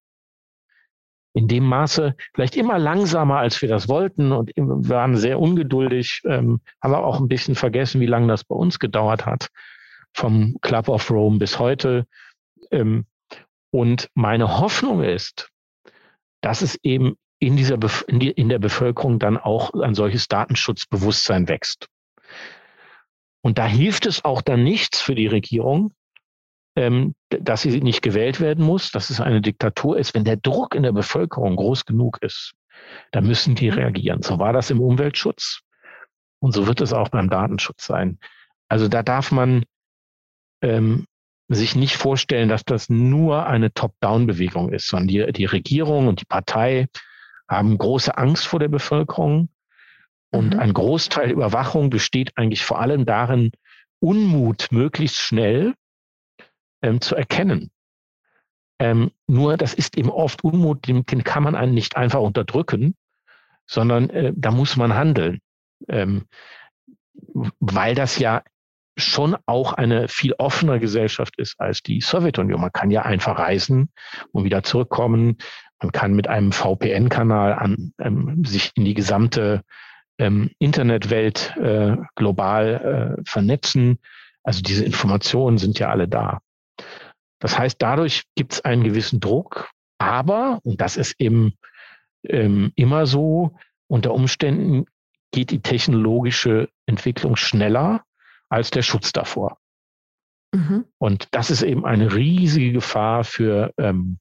In 1.33 1.47
dem 1.47 1.63
Maße, 1.63 2.15
vielleicht 2.35 2.55
immer 2.55 2.77
langsamer, 2.77 3.37
als 3.37 3.63
wir 3.63 3.69
das 3.69 3.87
wollten 3.87 4.31
und 4.31 4.51
waren 4.55 5.17
sehr 5.17 5.39
ungeduldig, 5.39 6.21
ähm, 6.25 6.61
haben 6.83 6.91
wir 6.91 7.03
auch 7.03 7.19
ein 7.19 7.29
bisschen 7.29 7.55
vergessen, 7.55 7.99
wie 7.99 8.05
lange 8.05 8.27
das 8.27 8.43
bei 8.43 8.55
uns 8.55 8.77
gedauert 8.77 9.25
hat, 9.25 9.49
vom 10.13 10.55
Club 10.61 10.87
of 10.87 11.09
Rome 11.09 11.39
bis 11.39 11.57
heute. 11.57 12.05
Ähm, 12.69 13.07
und 13.71 14.07
meine 14.13 14.59
Hoffnung 14.59 15.01
ist, 15.01 15.49
dass 16.41 16.61
es 16.61 16.77
eben 16.83 17.15
in, 17.39 17.55
dieser 17.55 17.77
in, 18.07 18.19
die, 18.19 18.31
in 18.31 18.49
der 18.49 18.59
Bevölkerung 18.59 19.19
dann 19.19 19.37
auch 19.37 19.73
ein 19.73 19.95
solches 19.95 20.27
Datenschutzbewusstsein 20.27 21.47
wächst. 21.47 21.87
Und 23.41 23.57
da 23.57 23.65
hilft 23.65 24.05
es 24.05 24.25
auch 24.25 24.41
dann 24.41 24.63
nichts 24.63 25.01
für 25.01 25.15
die 25.15 25.27
Regierung, 25.27 25.93
ähm, 26.75 27.15
dass 27.29 27.61
sie 27.61 27.81
nicht 27.81 28.01
gewählt 28.01 28.41
werden 28.41 28.63
muss, 28.63 28.91
dass 28.91 29.09
es 29.09 29.21
eine 29.21 29.41
Diktatur 29.41 29.97
ist. 29.97 30.13
Wenn 30.13 30.25
der 30.25 30.37
Druck 30.37 30.75
in 30.75 30.83
der 30.83 30.91
Bevölkerung 30.91 31.55
groß 31.55 31.85
genug 31.85 32.21
ist, 32.21 32.53
dann 33.11 33.25
müssen 33.25 33.55
die 33.55 33.69
reagieren. 33.69 34.21
So 34.21 34.39
war 34.39 34.53
das 34.53 34.69
im 34.69 34.81
Umweltschutz 34.81 35.61
und 36.39 36.53
so 36.53 36.67
wird 36.67 36.81
es 36.81 36.93
auch 36.93 37.09
beim 37.09 37.29
Datenschutz 37.29 37.85
sein. 37.85 38.19
Also 38.67 38.87
da 38.87 39.03
darf 39.03 39.31
man 39.31 39.63
ähm, 40.61 41.05
sich 41.47 41.75
nicht 41.75 41.95
vorstellen, 41.95 42.49
dass 42.49 42.63
das 42.63 42.89
nur 42.89 43.47
eine 43.47 43.73
Top-Down-Bewegung 43.73 44.71
ist, 44.71 44.87
sondern 44.87 45.07
die, 45.07 45.31
die 45.33 45.45
Regierung 45.45 46.07
und 46.07 46.21
die 46.21 46.25
Partei 46.25 46.87
haben 47.49 47.77
große 47.77 48.17
Angst 48.17 48.47
vor 48.47 48.59
der 48.59 48.67
Bevölkerung. 48.67 49.49
Und 50.31 50.53
mhm. 50.53 50.59
ein 50.59 50.73
Großteil 50.73 51.27
der 51.27 51.35
Überwachung 51.35 51.89
besteht 51.89 52.37
eigentlich 52.37 52.63
vor 52.63 52.79
allem 52.79 53.05
darin, 53.05 53.51
Unmut 53.99 54.67
möglichst 54.71 55.17
schnell 55.17 55.73
ähm, 56.81 57.01
zu 57.01 57.15
erkennen. 57.15 57.71
Ähm, 58.79 59.11
nur 59.27 59.57
das 59.57 59.73
ist 59.73 59.97
eben 59.97 60.09
oft 60.09 60.43
Unmut, 60.43 60.87
den, 60.87 61.05
den, 61.05 61.23
kann 61.23 61.43
man 61.43 61.55
einen 61.55 61.73
nicht 61.73 61.97
einfach 61.97 62.21
unterdrücken, 62.21 62.95
sondern 63.65 64.09
äh, 64.09 64.31
da 64.35 64.51
muss 64.51 64.77
man 64.77 64.93
handeln. 64.93 65.39
Ähm, 65.89 66.27
weil 67.59 67.95
das 67.95 68.19
ja 68.19 68.43
schon 68.97 69.35
auch 69.45 69.73
eine 69.73 70.07
viel 70.07 70.33
offener 70.37 70.79
Gesellschaft 70.79 71.37
ist 71.37 71.59
als 71.59 71.81
die 71.81 72.01
Sowjetunion. 72.01 72.61
Man 72.61 72.71
kann 72.71 72.91
ja 72.91 73.03
einfach 73.03 73.37
reisen 73.37 73.91
und 74.31 74.43
wieder 74.43 74.63
zurückkommen. 74.63 75.37
Man 75.81 75.91
kann 75.91 76.13
mit 76.13 76.27
einem 76.27 76.51
VPN-Kanal 76.51 77.53
an, 77.53 77.93
ähm, 77.99 78.43
sich 78.45 78.71
in 78.75 78.85
die 78.85 78.93
gesamte 78.93 79.63
ähm, 80.17 80.51
Internetwelt 80.59 81.55
äh, 81.57 81.95
global 82.15 83.17
äh, 83.17 83.21
vernetzen. 83.25 83.99
Also 84.43 84.61
diese 84.61 84.83
Informationen 84.83 85.57
sind 85.57 85.79
ja 85.79 85.89
alle 85.89 86.07
da. 86.07 86.39
Das 87.39 87.57
heißt, 87.57 87.81
dadurch 87.81 88.23
gibt 88.35 88.53
es 88.53 88.61
einen 88.65 88.83
gewissen 88.83 89.19
Druck, 89.19 89.69
aber, 89.97 90.59
und 90.63 90.81
das 90.81 90.97
ist 90.97 91.15
eben 91.19 91.53
ähm, 92.23 92.71
immer 92.75 93.05
so, 93.05 93.57
unter 93.87 94.13
Umständen 94.13 94.85
geht 95.31 95.51
die 95.51 95.61
technologische 95.61 96.69
Entwicklung 96.85 97.35
schneller 97.35 98.03
als 98.49 98.71
der 98.71 98.81
Schutz 98.81 99.13
davor. 99.13 99.57
Mhm. 100.53 100.85
Und 100.97 101.27
das 101.31 101.49
ist 101.51 101.61
eben 101.61 101.85
eine 101.85 102.13
riesige 102.13 102.71
Gefahr 102.71 103.23
für, 103.23 103.73
ähm, 103.77 104.19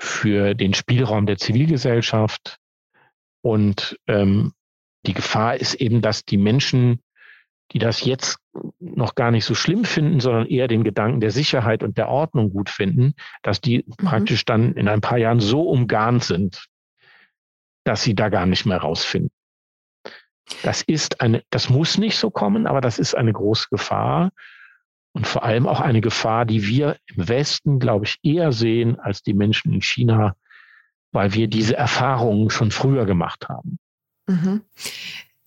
für 0.00 0.54
den 0.54 0.72
Spielraum 0.72 1.26
der 1.26 1.36
Zivilgesellschaft. 1.36 2.56
Und 3.42 3.98
ähm, 4.06 4.52
die 5.06 5.12
Gefahr 5.12 5.56
ist 5.56 5.74
eben, 5.74 6.00
dass 6.00 6.24
die 6.24 6.38
Menschen, 6.38 7.02
die 7.72 7.78
das 7.78 8.04
jetzt 8.04 8.38
noch 8.78 9.14
gar 9.14 9.30
nicht 9.30 9.44
so 9.44 9.54
schlimm 9.54 9.84
finden, 9.84 10.20
sondern 10.20 10.46
eher 10.46 10.68
den 10.68 10.84
Gedanken 10.84 11.20
der 11.20 11.30
Sicherheit 11.30 11.82
und 11.82 11.98
der 11.98 12.08
Ordnung 12.08 12.50
gut 12.50 12.70
finden, 12.70 13.14
dass 13.42 13.60
die 13.60 13.84
mhm. 13.86 14.06
praktisch 14.06 14.44
dann 14.46 14.72
in 14.72 14.88
ein 14.88 15.02
paar 15.02 15.18
Jahren 15.18 15.40
so 15.40 15.68
umgarnt 15.68 16.24
sind, 16.24 16.66
dass 17.84 18.02
sie 18.02 18.14
da 18.14 18.30
gar 18.30 18.46
nicht 18.46 18.64
mehr 18.64 18.78
rausfinden. 18.78 19.30
Das 20.62 20.82
ist 20.82 21.20
eine, 21.20 21.44
das 21.50 21.68
muss 21.68 21.98
nicht 21.98 22.16
so 22.16 22.30
kommen, 22.30 22.66
aber 22.66 22.80
das 22.80 22.98
ist 22.98 23.14
eine 23.14 23.32
große 23.32 23.68
Gefahr 23.70 24.30
und 25.12 25.26
vor 25.26 25.44
allem 25.44 25.66
auch 25.66 25.80
eine 25.80 26.00
Gefahr, 26.00 26.44
die 26.44 26.66
wir 26.66 26.96
im 27.06 27.28
Westen, 27.28 27.78
glaube 27.78 28.04
ich, 28.04 28.18
eher 28.22 28.52
sehen 28.52 28.98
als 29.00 29.22
die 29.22 29.34
Menschen 29.34 29.72
in 29.72 29.82
China, 29.82 30.34
weil 31.12 31.34
wir 31.34 31.48
diese 31.48 31.76
Erfahrungen 31.76 32.50
schon 32.50 32.70
früher 32.70 33.06
gemacht 33.06 33.48
haben. 33.48 33.78
Mhm. 34.26 34.62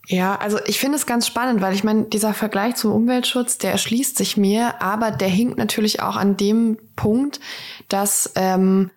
Ja, 0.08 0.36
also 0.36 0.60
ich 0.65 0.79
finde 0.79 0.98
es 0.98 1.05
ganz 1.05 1.25
spannend, 1.25 1.62
weil 1.62 1.74
ich 1.74 1.86
meine, 1.86 2.03
dieser 2.03 2.34
Vergleich 2.34 2.75
zum 2.75 2.91
Umweltschutz, 2.91 3.58
der 3.58 3.72
erschließt 3.72 4.17
sich 4.17 4.36
mir, 4.36 4.82
aber 4.82 5.12
der 5.12 5.29
hinkt 5.29 5.58
natürlich 5.58 6.01
auch 6.01 6.17
an 6.17 6.36
dem 6.36 6.77
Punkt, 6.98 7.39
dass 7.88 8.34
ähm, 8.36 8.91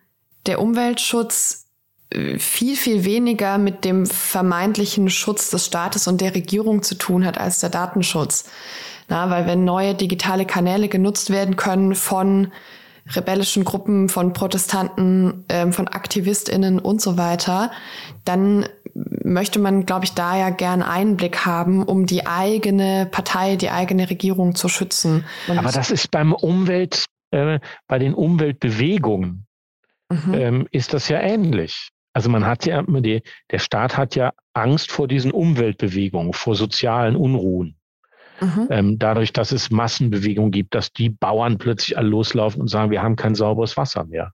der 0.47 0.59
Umweltschutz 0.59 1.67
äh, 2.09 2.37
viel, 2.39 2.75
viel 2.75 3.05
weniger 3.05 3.57
mit 3.57 3.85
dem 3.85 4.05
vermeintlichen 4.05 5.09
Schutz 5.09 5.49
des 5.49 5.65
Staates 5.65 6.07
und 6.07 6.19
der 6.19 6.35
Regierung 6.35 6.83
zu 6.83 6.95
tun 6.95 7.25
hat 7.25 7.37
als 7.37 7.59
der 7.59 7.69
Datenschutz. 7.69 8.49
Na, 9.07 9.29
weil 9.29 9.47
wenn 9.47 9.63
neue 9.63 9.95
digitale 9.95 10.45
Kanäle 10.45 10.89
genutzt 10.89 11.29
werden 11.29 11.55
können 11.55 11.95
von 11.95 12.51
rebellischen 13.15 13.63
Gruppen, 13.63 14.09
von 14.09 14.33
Protestanten, 14.33 15.45
ähm, 15.49 15.71
von 15.71 15.87
AktivistInnen 15.87 16.79
und 16.79 17.01
so 17.01 17.17
weiter, 17.17 17.71
dann 18.25 18.65
möchte 18.93 19.59
man, 19.59 19.85
glaube 19.85 20.05
ich, 20.05 20.13
da 20.13 20.37
ja 20.37 20.49
gern 20.49 20.81
Einblick 20.81 21.45
haben, 21.45 21.83
um 21.83 22.05
die 22.05 22.25
eigene 22.25 23.07
Partei, 23.09 23.55
die 23.55 23.69
eigene 23.69 24.09
Regierung 24.09 24.55
zu 24.55 24.67
schützen. 24.67 25.25
Und 25.47 25.57
Aber 25.57 25.71
das 25.71 25.91
ist 25.91 26.11
beim 26.11 26.33
Umwelt, 26.33 27.05
äh, 27.31 27.59
bei 27.87 27.99
den 27.99 28.13
Umweltbewegungen 28.13 29.45
mhm. 30.09 30.33
ähm, 30.33 30.67
ist 30.71 30.93
das 30.93 31.07
ja 31.09 31.19
ähnlich. 31.19 31.89
Also 32.13 32.29
man 32.29 32.45
hat 32.45 32.65
ja, 32.65 32.81
die, 32.81 33.21
der 33.51 33.59
Staat 33.59 33.95
hat 33.95 34.15
ja 34.15 34.33
Angst 34.53 34.91
vor 34.91 35.07
diesen 35.07 35.31
Umweltbewegungen, 35.31 36.33
vor 36.33 36.55
sozialen 36.55 37.15
Unruhen. 37.15 37.76
Ähm, 38.69 38.99
dadurch, 38.99 39.33
dass 39.33 39.51
es 39.51 39.71
Massenbewegungen 39.71 40.51
gibt, 40.51 40.75
dass 40.75 40.91
die 40.91 41.09
Bauern 41.09 41.57
plötzlich 41.57 41.97
alle 41.97 42.09
loslaufen 42.09 42.61
und 42.61 42.67
sagen, 42.67 42.91
wir 42.91 43.01
haben 43.01 43.15
kein 43.15 43.35
sauberes 43.35 43.77
Wasser 43.77 44.05
mehr. 44.05 44.33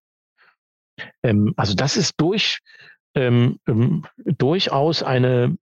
Ähm, 1.23 1.53
also 1.55 1.73
das 1.73 1.97
ist 1.97 2.15
durch, 2.17 2.59
ähm, 3.15 3.59
ähm, 3.67 4.05
durchaus 4.25 5.03
eine, 5.03 5.57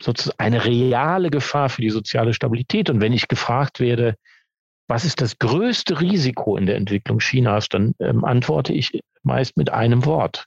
sozusagen 0.00 0.38
eine 0.38 0.64
reale 0.64 1.30
Gefahr 1.30 1.68
für 1.68 1.82
die 1.82 1.90
soziale 1.90 2.34
Stabilität. 2.34 2.88
Und 2.88 3.00
wenn 3.00 3.12
ich 3.12 3.28
gefragt 3.28 3.80
werde, 3.80 4.14
was 4.88 5.04
ist 5.04 5.20
das 5.20 5.38
größte 5.38 6.00
Risiko 6.00 6.56
in 6.56 6.66
der 6.66 6.76
Entwicklung 6.76 7.18
Chinas, 7.18 7.68
dann 7.68 7.94
ähm, 8.00 8.24
antworte 8.24 8.72
ich 8.72 9.00
meist 9.22 9.56
mit 9.56 9.70
einem 9.70 10.04
Wort. 10.04 10.46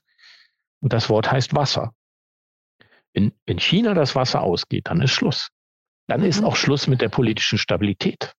Und 0.80 0.92
das 0.92 1.08
Wort 1.08 1.30
heißt 1.30 1.54
Wasser. 1.54 1.92
Wenn, 3.14 3.32
wenn 3.46 3.58
China 3.58 3.94
das 3.94 4.14
Wasser 4.14 4.42
ausgeht, 4.42 4.88
dann 4.88 5.00
ist 5.00 5.12
Schluss 5.12 5.50
dann 6.06 6.22
ist 6.22 6.40
mhm. 6.40 6.46
auch 6.46 6.56
Schluss 6.56 6.86
mit 6.86 7.00
der 7.00 7.08
politischen 7.08 7.58
Stabilität. 7.58 8.34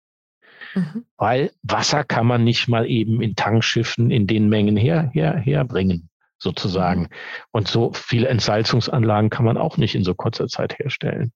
Mhm. 0.74 1.05
Weil 1.17 1.51
Wasser 1.63 2.03
kann 2.03 2.27
man 2.27 2.43
nicht 2.43 2.67
mal 2.67 2.88
eben 2.88 3.22
in 3.22 3.36
Tankschiffen 3.36 4.12
in 4.12 4.27
den 4.27 4.50
Mengen 4.50 4.77
her, 4.77 5.10
her, 5.13 5.38
herbringen, 5.38 6.10
sozusagen. 6.38 7.01
Mhm. 7.01 7.10
Und 7.51 7.67
so 7.67 7.93
viele 7.93 8.27
Entsalzungsanlagen 8.27 9.29
kann 9.29 9.45
man 9.45 9.57
auch 9.57 9.77
nicht 9.77 9.95
in 9.95 10.03
so 10.03 10.13
kurzer 10.13 10.48
Zeit 10.48 10.77
herstellen. 10.77 11.31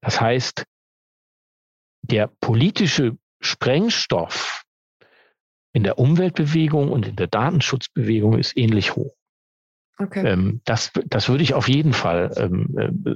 Das 0.00 0.20
heißt, 0.20 0.64
der 2.02 2.30
politische 2.40 3.16
Sprengstoff 3.40 4.64
in 5.72 5.82
der 5.82 5.98
Umweltbewegung 5.98 6.90
und 6.90 7.06
in 7.06 7.16
der 7.16 7.26
Datenschutzbewegung 7.26 8.38
ist 8.38 8.56
ähnlich 8.56 8.94
hoch. 8.94 9.14
Okay. 9.98 10.26
Ähm, 10.26 10.60
das, 10.64 10.92
das 11.06 11.28
würde 11.28 11.42
ich 11.42 11.54
auf 11.54 11.68
jeden 11.68 11.92
Fall 11.92 12.32
ähm, 12.36 12.76
äh, 13.06 13.14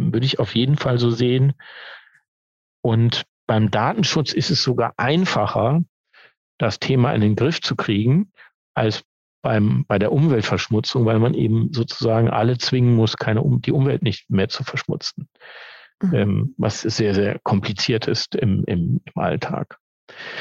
würde 0.00 0.26
ich 0.26 0.38
auf 0.38 0.54
jeden 0.54 0.76
Fall 0.76 0.98
so 0.98 1.10
sehen. 1.10 1.54
Und 2.82 3.24
beim 3.46 3.70
Datenschutz 3.70 4.32
ist 4.32 4.50
es 4.50 4.62
sogar 4.62 4.94
einfacher, 4.96 5.82
das 6.58 6.78
Thema 6.78 7.12
in 7.14 7.20
den 7.20 7.36
Griff 7.36 7.60
zu 7.60 7.76
kriegen, 7.76 8.32
als 8.74 9.02
beim, 9.42 9.84
bei 9.86 9.98
der 9.98 10.12
Umweltverschmutzung, 10.12 11.06
weil 11.06 11.18
man 11.18 11.34
eben 11.34 11.72
sozusagen 11.72 12.28
alle 12.28 12.58
zwingen 12.58 12.94
muss, 12.94 13.16
keine, 13.16 13.42
die 13.64 13.72
Umwelt 13.72 14.02
nicht 14.02 14.28
mehr 14.30 14.48
zu 14.48 14.64
verschmutzen. 14.64 15.28
Mhm. 16.02 16.14
Ähm, 16.14 16.54
was 16.58 16.82
sehr, 16.82 17.14
sehr 17.14 17.38
kompliziert 17.42 18.06
ist 18.06 18.34
im, 18.34 18.64
im, 18.66 19.00
im 19.04 19.22
Alltag. 19.22 19.78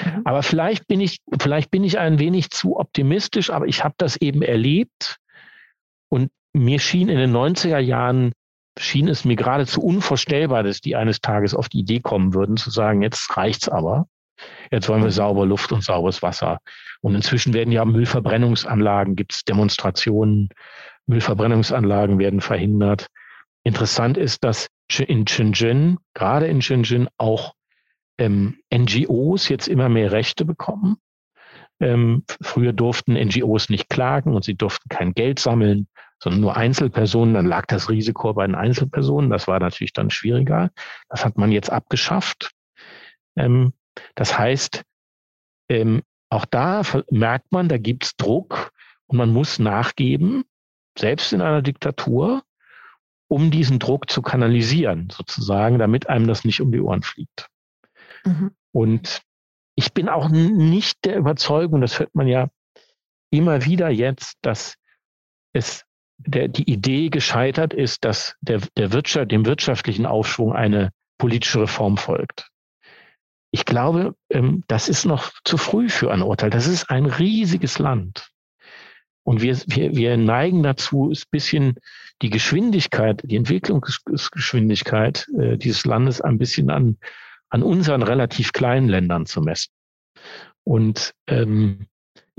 Mhm. 0.06 0.22
Aber 0.26 0.44
vielleicht 0.44 0.88
bin 0.88 1.00
ich, 1.02 1.20
vielleicht 1.40 1.72
bin 1.72 1.84
ich 1.84 2.00
ein 2.00 2.20
wenig 2.20 2.50
zu 2.50 2.78
optimistisch, 2.78 3.50
aber 3.50 3.68
ich 3.68 3.84
habe 3.84 3.96
das 3.98 4.18
eben 4.18 4.42
erlebt 4.42 5.18
und 6.10 6.32
mir 6.54 6.80
schien 6.80 7.10
in 7.10 7.18
den 7.18 7.32
90er 7.32 7.80
Jahren 7.80 8.34
schien 8.78 9.08
es 9.08 9.26
mir 9.26 9.36
geradezu 9.36 9.82
unvorstellbar, 9.82 10.64
dass 10.64 10.82
die 10.82 10.96
eines 10.96 11.22
Tages 11.22 11.54
auf 11.54 11.70
die 11.70 11.80
Idee 11.80 12.00
kommen 12.00 12.34
würden, 12.34 12.58
zu 12.58 12.70
sagen, 12.70 13.02
jetzt 13.02 13.36
reicht's 13.36 13.70
aber. 13.70 14.08
Jetzt 14.72 14.88
wollen 14.88 15.02
wir 15.02 15.08
mhm. 15.08 15.14
saubere 15.14 15.46
Luft 15.46 15.72
und 15.72 15.84
sauberes 15.84 16.22
Wasser. 16.22 16.60
Und 17.02 17.16
inzwischen 17.16 17.54
werden 17.54 17.72
ja 17.72 17.84
Müllverbrennungsanlagen, 17.86 19.16
gibt 19.16 19.34
es 19.34 19.44
Demonstrationen, 19.44 20.50
Müllverbrennungsanlagen 21.08 22.20
werden 22.20 22.42
verhindert. 22.42 23.08
Interessant 23.64 24.18
ist, 24.18 24.44
dass 24.44 24.70
in 24.98 25.28
Shenzhen, 25.28 25.98
gerade 26.14 26.48
in 26.48 26.62
Shenzhen, 26.62 27.10
auch 27.18 27.54
ähm, 28.18 28.60
NGOs 28.74 29.50
jetzt 29.50 29.68
immer 29.68 29.90
mehr 29.90 30.12
Rechte 30.12 30.46
bekommen. 30.46 30.98
Ähm, 31.82 32.24
früher 32.42 32.74
durften 32.74 33.14
NGOs 33.14 33.70
nicht 33.70 33.90
klagen 33.90 34.34
und 34.34 34.44
sie 34.44 34.56
durften 34.56 34.90
kein 34.90 35.14
Geld 35.14 35.40
sammeln 35.40 35.88
sondern 36.20 36.42
nur 36.42 36.58
Einzelpersonen, 36.58 37.34
dann 37.34 37.46
lag 37.46 37.66
das 37.68 37.90
Risiko 37.90 38.34
bei 38.34 38.46
den 38.46 38.56
Einzelpersonen. 38.56 39.30
Das 39.30 39.48
war 39.48 39.60
natürlich 39.60 39.94
dann 39.94 40.10
schwieriger. 40.10 40.70
Das 41.10 41.26
hat 41.26 41.38
man 41.38 41.52
jetzt 41.52 41.72
abgeschafft. 41.72 42.52
Ähm, 43.36 43.74
das 44.16 44.38
heißt, 44.38 44.84
ähm, 45.70 46.04
auch 46.30 46.46
da 46.46 46.82
merkt 47.10 47.52
man, 47.52 47.70
da 47.70 47.78
gibt 47.78 48.04
es 48.06 48.16
Druck 48.16 48.72
und 49.08 49.18
man 49.18 49.32
muss 49.32 49.60
nachgeben, 49.60 50.44
selbst 50.98 51.34
in 51.34 51.42
einer 51.42 51.62
Diktatur, 51.62 52.44
um 53.28 53.52
diesen 53.52 53.80
Druck 53.80 54.10
zu 54.10 54.22
kanalisieren, 54.22 55.10
sozusagen, 55.12 55.80
damit 55.80 56.10
einem 56.10 56.28
das 56.28 56.46
nicht 56.46 56.62
um 56.62 56.72
die 56.72 56.82
Ohren 56.82 57.04
fliegt. 57.04 57.48
Mhm. 58.26 58.52
Und 58.72 59.22
ich 59.76 59.94
bin 59.94 60.10
auch 60.10 60.30
nicht 60.30 61.06
der 61.06 61.18
Überzeugung, 61.18 61.82
das 61.82 62.00
hört 62.00 62.14
man 62.14 62.28
ja 62.28 62.50
immer 63.32 63.66
wieder 63.66 63.90
jetzt, 63.90 64.38
dass 64.42 64.76
es 65.54 65.86
der, 66.20 66.48
die 66.48 66.70
Idee 66.70 67.10
gescheitert 67.10 67.74
ist, 67.74 68.06
dass 68.06 68.36
der, 68.42 68.62
der 68.78 68.92
Wirtschaft, 68.92 69.32
dem 69.32 69.46
wirtschaftlichen 69.46 70.06
Aufschwung 70.06 70.54
eine 70.54 70.92
politische 71.18 71.62
Reform 71.62 71.98
folgt. 71.98 72.50
Ich 73.52 73.66
glaube, 73.66 74.16
ähm, 74.30 74.64
das 74.68 74.90
ist 74.90 75.06
noch 75.06 75.32
zu 75.44 75.58
früh 75.58 75.90
für 75.90 76.12
ein 76.12 76.22
Urteil. 76.22 76.50
Das 76.50 76.68
ist 76.68 76.90
ein 76.90 77.06
riesiges 77.06 77.80
Land. 77.80 78.30
Und 79.24 79.42
wir, 79.42 79.58
wir, 79.68 79.96
wir 79.96 80.18
neigen 80.18 80.64
dazu, 80.64 81.10
ein 81.10 81.24
bisschen 81.32 81.76
die 82.22 82.30
Geschwindigkeit, 82.30 83.22
die 83.24 83.36
Entwicklungsgeschwindigkeit 83.36 85.28
äh, 85.40 85.58
dieses 85.58 85.86
Landes 85.86 86.22
ein 86.22 86.38
bisschen 86.38 86.70
an, 86.70 86.98
an 87.50 87.64
unseren 87.64 88.04
relativ 88.04 88.54
kleinen 88.54 88.90
Ländern 88.90 89.26
zu 89.26 89.42
messen. 89.42 89.72
Und 90.64 91.14
ähm, 91.28 91.88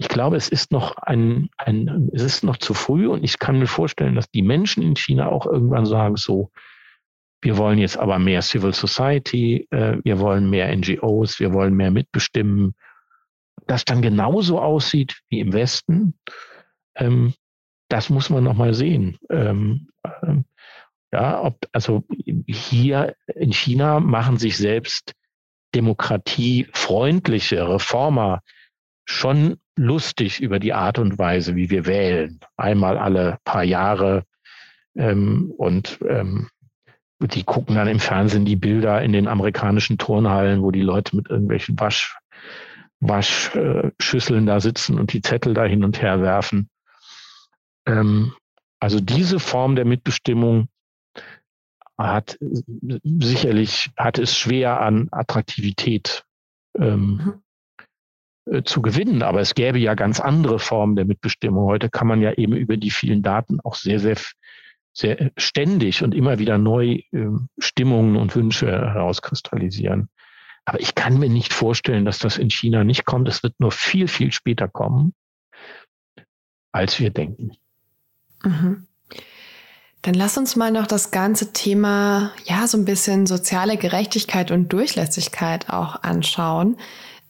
ich 0.00 0.09
glaube, 0.09 0.37
es 0.37 0.49
ist 0.49 0.73
noch 0.73 0.97
ein, 0.97 1.50
ein, 1.59 2.09
es 2.14 2.23
ist 2.23 2.42
noch 2.42 2.57
zu 2.57 2.73
früh 2.73 3.07
und 3.07 3.23
ich 3.23 3.38
kann 3.38 3.59
mir 3.59 3.66
vorstellen, 3.66 4.14
dass 4.14 4.30
die 4.30 4.40
Menschen 4.40 4.83
in 4.83 4.97
China 4.97 5.28
auch 5.28 5.45
irgendwann 5.45 5.85
sagen, 5.85 6.16
so, 6.16 6.50
wir 7.42 7.59
wollen 7.59 7.78
jetzt 7.78 7.99
aber 7.99 8.19
mehr 8.19 8.40
Civil 8.40 8.73
Society, 8.73 9.69
äh, 9.71 9.99
wir 10.02 10.19
wollen 10.19 10.49
mehr 10.49 10.75
NGOs, 10.75 11.38
wir 11.38 11.52
wollen 11.52 11.75
mehr 11.75 11.90
mitbestimmen. 11.90 12.75
Das 13.66 13.85
dann 13.85 14.00
genauso 14.00 14.59
aussieht 14.59 15.21
wie 15.28 15.40
im 15.40 15.52
Westen, 15.52 16.14
ähm, 16.95 17.35
das 17.90 18.09
muss 18.09 18.30
man 18.30 18.45
noch 18.45 18.57
mal 18.57 18.73
sehen. 18.73 19.19
Ähm, 19.28 19.90
ähm, 20.23 20.47
ja, 21.12 21.42
ob, 21.42 21.59
also 21.73 22.04
hier 22.47 23.16
in 23.35 23.52
China 23.52 24.00
machen 24.00 24.38
sich 24.38 24.57
selbst 24.57 25.12
demokratiefreundliche 25.75 27.69
Reformer 27.69 28.40
schon 29.04 29.59
lustig 29.80 30.40
über 30.40 30.58
die 30.58 30.75
Art 30.75 30.99
und 30.99 31.18
Weise, 31.18 31.56
wie 31.56 31.70
wir 31.70 31.87
wählen. 31.87 32.38
Einmal 32.56 32.99
alle 32.99 33.38
paar 33.44 33.64
Jahre 33.64 34.25
ähm, 34.94 35.52
und 35.56 35.99
ähm, 36.06 36.50
die 37.18 37.44
gucken 37.44 37.76
dann 37.76 37.88
im 37.88 37.99
Fernsehen 37.99 38.44
die 38.44 38.56
Bilder 38.56 39.02
in 39.02 39.12
den 39.12 39.26
amerikanischen 39.26 39.99
Turnhallen, 39.99 40.62
wo 40.62 40.70
die 40.70 40.82
Leute 40.82 41.16
mit 41.16 41.28
irgendwelchen 41.28 41.78
Wasch, 41.80 42.18
Waschschüsseln 43.00 44.46
da 44.46 44.60
sitzen 44.60 44.99
und 44.99 45.12
die 45.14 45.22
Zettel 45.22 45.54
da 45.54 45.64
hin 45.64 45.84
und 45.84 46.02
her 46.02 46.20
werfen. 46.20 46.68
Ähm, 47.87 48.34
also 48.80 49.00
diese 49.00 49.40
Form 49.40 49.76
der 49.76 49.87
Mitbestimmung 49.87 50.68
hat 51.96 52.38
sicherlich 53.02 53.90
hat 53.96 54.18
es 54.18 54.37
schwer 54.37 54.80
an 54.80 55.08
Attraktivität 55.10 56.25
ähm, 56.78 57.20
mhm. 57.25 57.42
Äh, 58.50 58.62
zu 58.64 58.83
gewinnen. 58.83 59.23
Aber 59.23 59.40
es 59.40 59.54
gäbe 59.54 59.78
ja 59.78 59.95
ganz 59.95 60.21
andere 60.21 60.59
Formen 60.59 60.97
der 60.97 61.04
Mitbestimmung. 61.04 61.64
Heute 61.66 61.88
kann 61.88 62.07
man 62.07 62.21
ja 62.21 62.33
eben 62.33 62.54
über 62.54 62.76
die 62.76 62.90
vielen 62.90 63.23
Daten 63.23 63.61
auch 63.61 63.75
sehr, 63.75 64.00
sehr, 64.00 64.16
sehr 64.92 65.30
ständig 65.37 66.02
und 66.02 66.14
immer 66.14 66.38
wieder 66.38 66.59
neu 66.59 67.02
äh, 67.12 67.26
Stimmungen 67.59 68.16
und 68.16 68.35
Wünsche 68.35 68.66
herauskristallisieren. 68.66 70.09
Aber 70.64 70.80
ich 70.80 70.95
kann 70.95 71.19
mir 71.19 71.28
nicht 71.28 71.52
vorstellen, 71.52 72.04
dass 72.04 72.19
das 72.19 72.38
in 72.38 72.50
China 72.50 72.85
nicht 72.85 73.04
kommt. 73.04 73.28
Es 73.28 73.42
wird 73.42 73.54
nur 73.59 73.73
viel, 73.73 74.09
viel 74.09 74.33
später 74.33 74.69
kommen, 74.69 75.14
als 76.73 77.00
wir 77.00 77.11
denken. 77.11 77.52
Mhm. 78.42 78.87
Dann 80.02 80.14
lass 80.14 80.38
uns 80.38 80.57
mal 80.57 80.71
noch 80.71 80.87
das 80.87 81.11
ganze 81.11 81.52
Thema, 81.52 82.33
ja, 82.45 82.66
so 82.66 82.78
ein 82.78 82.87
bisschen 82.87 83.26
soziale 83.26 83.76
Gerechtigkeit 83.76 84.50
und 84.50 84.73
Durchlässigkeit 84.73 85.69
auch 85.69 86.02
anschauen. 86.02 86.78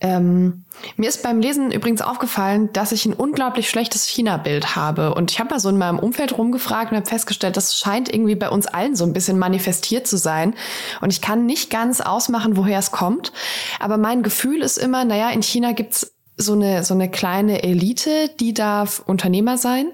Ähm, 0.02 0.64
mir 0.96 1.08
ist 1.10 1.22
beim 1.22 1.40
Lesen 1.40 1.70
übrigens 1.70 2.00
aufgefallen, 2.00 2.72
dass 2.72 2.90
ich 2.92 3.04
ein 3.04 3.12
unglaublich 3.12 3.68
schlechtes 3.68 4.06
China-Bild 4.06 4.74
habe. 4.74 5.14
Und 5.14 5.30
ich 5.30 5.38
habe 5.38 5.50
mal 5.50 5.60
so 5.60 5.68
in 5.68 5.76
meinem 5.76 5.98
Umfeld 5.98 6.36
rumgefragt 6.36 6.90
und 6.90 6.96
habe 6.96 7.06
festgestellt, 7.06 7.56
das 7.56 7.76
scheint 7.76 8.12
irgendwie 8.12 8.34
bei 8.34 8.48
uns 8.48 8.66
allen 8.66 8.96
so 8.96 9.04
ein 9.04 9.12
bisschen 9.12 9.38
manifestiert 9.38 10.06
zu 10.06 10.16
sein. 10.16 10.54
Und 11.02 11.12
ich 11.12 11.20
kann 11.20 11.44
nicht 11.44 11.70
ganz 11.70 12.00
ausmachen, 12.00 12.56
woher 12.56 12.78
es 12.78 12.92
kommt. 12.92 13.32
Aber 13.78 13.98
mein 13.98 14.22
Gefühl 14.22 14.62
ist 14.62 14.78
immer, 14.78 15.04
naja, 15.04 15.30
in 15.30 15.42
China 15.42 15.72
gibt's 15.72 16.14
so 16.38 16.54
eine, 16.54 16.82
so 16.82 16.94
eine 16.94 17.10
kleine 17.10 17.62
Elite, 17.62 18.30
die 18.40 18.54
darf 18.54 19.02
Unternehmer 19.04 19.58
sein. 19.58 19.92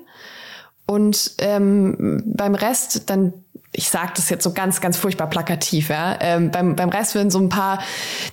Und 0.87 1.33
ähm, 1.39 2.23
beim 2.27 2.55
Rest, 2.55 3.11
dann, 3.11 3.33
ich 3.77 3.91
sage 3.91 4.13
das 4.17 4.31
jetzt 4.31 4.43
so 4.43 4.53
ganz, 4.53 4.81
ganz 4.81 4.97
furchtbar 4.97 5.29
plakativ, 5.29 5.91
ja. 5.91 6.17
Ähm, 6.21 6.51
beim, 6.51 6.77
beim 6.77 6.89
Rest 6.89 7.15
werden 7.15 7.31
so 7.31 7.39
ein 7.39 7.51
paar, 7.51 7.83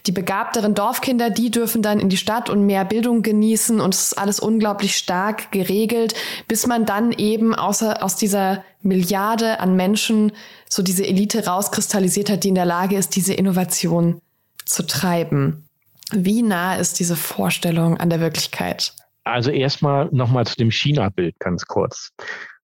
die 0.06 0.12
begabteren 0.12 0.74
Dorfkinder, 0.74 1.30
die 1.30 1.52
dürfen 1.52 1.82
dann 1.82 2.00
in 2.00 2.10
die 2.10 2.18
Stadt 2.18 2.50
und 2.50 2.66
mehr 2.66 2.86
Bildung 2.86 3.22
genießen 3.22 3.82
und 3.82 3.94
es 3.94 4.08
ist 4.08 4.18
alles 4.18 4.40
unglaublich 4.40 4.96
stark 4.96 5.52
geregelt, 5.52 6.16
bis 6.48 6.66
man 6.66 6.86
dann 6.86 7.12
eben 7.12 7.54
außer, 7.54 8.02
aus 8.04 8.16
dieser 8.16 8.64
Milliarde 8.82 9.60
an 9.60 9.76
Menschen 9.76 10.32
so 10.70 10.82
diese 10.82 11.06
Elite 11.06 11.46
rauskristallisiert 11.46 12.30
hat, 12.30 12.44
die 12.44 12.50
in 12.50 12.56
der 12.56 12.66
Lage 12.66 12.98
ist, 12.98 13.16
diese 13.16 13.34
Innovation 13.34 14.22
zu 14.66 14.84
treiben. 14.84 15.68
Wie 16.12 16.42
nah 16.42 16.76
ist 16.76 17.00
diese 17.00 17.16
Vorstellung 17.16 17.98
an 17.98 18.10
der 18.10 18.20
Wirklichkeit? 18.20 18.94
Also 19.26 19.52
erstmal 19.52 20.10
nochmal 20.12 20.46
zu 20.46 20.56
dem 20.56 20.72
China-Bild 20.72 21.40
ganz 21.40 21.66
kurz. 21.66 22.12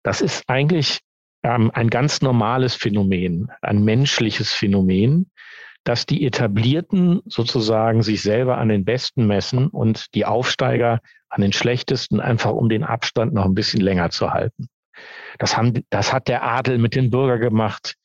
Das 0.03 0.21
ist 0.21 0.43
eigentlich 0.47 0.99
ähm, 1.43 1.71
ein 1.73 1.89
ganz 1.89 2.21
normales 2.21 2.75
Phänomen, 2.75 3.49
ein 3.61 3.83
menschliches 3.83 4.51
Phänomen, 4.51 5.31
dass 5.83 6.05
die 6.05 6.25
Etablierten 6.25 7.21
sozusagen 7.25 8.03
sich 8.03 8.21
selber 8.21 8.57
an 8.57 8.69
den 8.69 8.85
Besten 8.85 9.27
messen 9.27 9.67
und 9.67 10.13
die 10.13 10.25
Aufsteiger 10.25 10.99
an 11.29 11.41
den 11.41 11.53
Schlechtesten, 11.53 12.19
einfach 12.19 12.51
um 12.51 12.69
den 12.69 12.83
Abstand 12.83 13.33
noch 13.33 13.45
ein 13.45 13.55
bisschen 13.55 13.81
länger 13.81 14.09
zu 14.09 14.31
halten. 14.31 14.67
Das, 15.37 15.55
haben, 15.55 15.85
das 15.89 16.11
hat 16.11 16.27
der 16.27 16.43
Adel 16.43 16.77
mit 16.77 16.95
den 16.95 17.09
Bürgern 17.09 17.39
gemacht. 17.39 17.95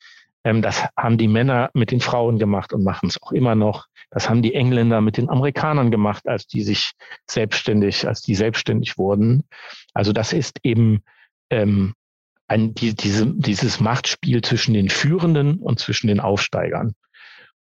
Ähm, 0.45 0.63
das 0.63 0.87
haben 0.97 1.19
die 1.19 1.29
Männer 1.29 1.71
mit 1.75 1.91
den 1.91 2.01
Frauen 2.01 2.39
gemacht 2.39 2.73
und 2.73 2.85
machen 2.85 3.09
es 3.09 3.21
auch 3.21 3.33
immer 3.33 3.55
noch. 3.55 3.87
Das 4.11 4.31
haben 4.31 4.43
die 4.43 4.55
Engländer 4.55 5.01
mit 5.01 5.17
den 5.17 5.29
Amerikanern 5.29 5.91
gemacht, 5.91 6.29
als 6.29 6.47
die 6.47 6.63
sich 6.63 6.93
selbstständig, 7.29 8.07
als 8.07 8.23
die 8.23 8.37
selbstständig 8.37 8.97
wurden. 8.97 9.43
Also 9.93 10.13
das 10.13 10.33
ist 10.33 10.61
eben 10.63 11.03
ähm, 11.51 11.95
ein, 12.47 12.75
die, 12.75 12.95
diese, 12.95 13.27
dieses 13.27 13.81
Machtspiel 13.81 14.43
zwischen 14.43 14.75
den 14.75 14.89
Führenden 14.89 15.59
und 15.59 15.79
zwischen 15.79 16.09
den 16.09 16.21
Aufsteigern. 16.21 16.95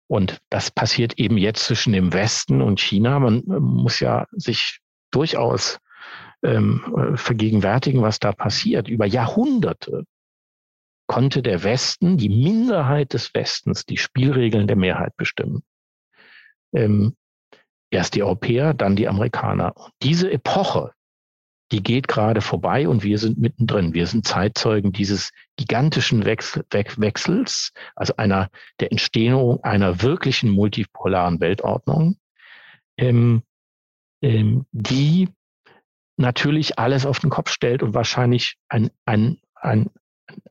Und 0.07 0.41
das 0.49 0.71
passiert 0.71 1.17
eben 1.19 1.37
jetzt 1.37 1.65
zwischen 1.65 1.93
dem 1.93 2.11
Westen 2.13 2.61
und 2.61 2.79
China. 2.79 3.19
Man 3.19 3.43
muss 3.45 3.99
ja 3.99 4.27
sich 4.31 4.79
durchaus 5.11 5.79
ähm, 6.43 7.13
vergegenwärtigen, 7.15 8.01
was 8.01 8.19
da 8.19 8.31
passiert. 8.33 8.87
Über 8.87 9.05
Jahrhunderte 9.05 10.03
konnte 11.07 11.41
der 11.41 11.63
Westen, 11.63 12.17
die 12.17 12.29
Minderheit 12.29 13.13
des 13.13 13.33
Westens, 13.33 13.85
die 13.85 13.97
Spielregeln 13.97 14.67
der 14.67 14.77
Mehrheit 14.77 15.15
bestimmen. 15.17 15.63
Ähm, 16.73 17.15
erst 17.89 18.15
die 18.15 18.23
Europäer, 18.23 18.73
dann 18.73 18.95
die 18.95 19.07
Amerikaner. 19.07 19.73
diese 20.01 20.31
Epoche, 20.31 20.93
die 21.71 21.81
geht 21.81 22.07
gerade 22.07 22.41
vorbei 22.41 22.87
und 22.87 23.03
wir 23.03 23.17
sind 23.17 23.37
mittendrin. 23.37 23.93
Wir 23.93 24.05
sind 24.05 24.27
Zeitzeugen 24.27 24.91
dieses 24.91 25.31
gigantischen 25.55 26.25
Wechsel, 26.25 26.65
Wechsels, 26.71 27.71
also 27.95 28.13
einer 28.17 28.49
der 28.79 28.91
Entstehung 28.91 29.63
einer 29.63 30.01
wirklichen 30.01 30.49
multipolaren 30.49 31.39
Weltordnung, 31.39 32.17
ähm, 32.97 33.43
ähm, 34.21 34.65
die 34.71 35.29
natürlich 36.17 36.77
alles 36.77 37.05
auf 37.05 37.19
den 37.19 37.29
Kopf 37.29 37.49
stellt 37.49 37.83
und 37.83 37.93
wahrscheinlich 37.93 38.57
ein, 38.67 38.91
ein, 39.05 39.39
ein, 39.55 39.89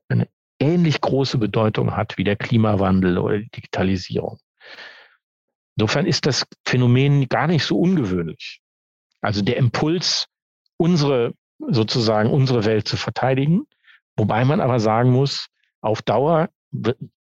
eine 0.08 0.28
ähnlich 0.58 1.00
große 1.00 1.38
Bedeutung 1.38 1.96
hat 1.96 2.16
wie 2.18 2.24
der 2.24 2.36
Klimawandel 2.36 3.18
oder 3.18 3.38
die 3.38 3.50
Digitalisierung. 3.50 4.38
Insofern 5.76 6.06
ist 6.06 6.26
das 6.26 6.46
Phänomen 6.66 7.28
gar 7.28 7.46
nicht 7.46 7.64
so 7.64 7.78
ungewöhnlich. 7.78 8.60
Also 9.22 9.42
der 9.42 9.56
Impuls, 9.56 10.26
unsere, 10.80 11.34
sozusagen 11.58 12.30
unsere 12.30 12.64
Welt 12.64 12.88
zu 12.88 12.96
verteidigen, 12.96 13.66
wobei 14.16 14.46
man 14.46 14.60
aber 14.60 14.80
sagen 14.80 15.10
muss, 15.10 15.48
auf 15.82 16.00
Dauer 16.00 16.48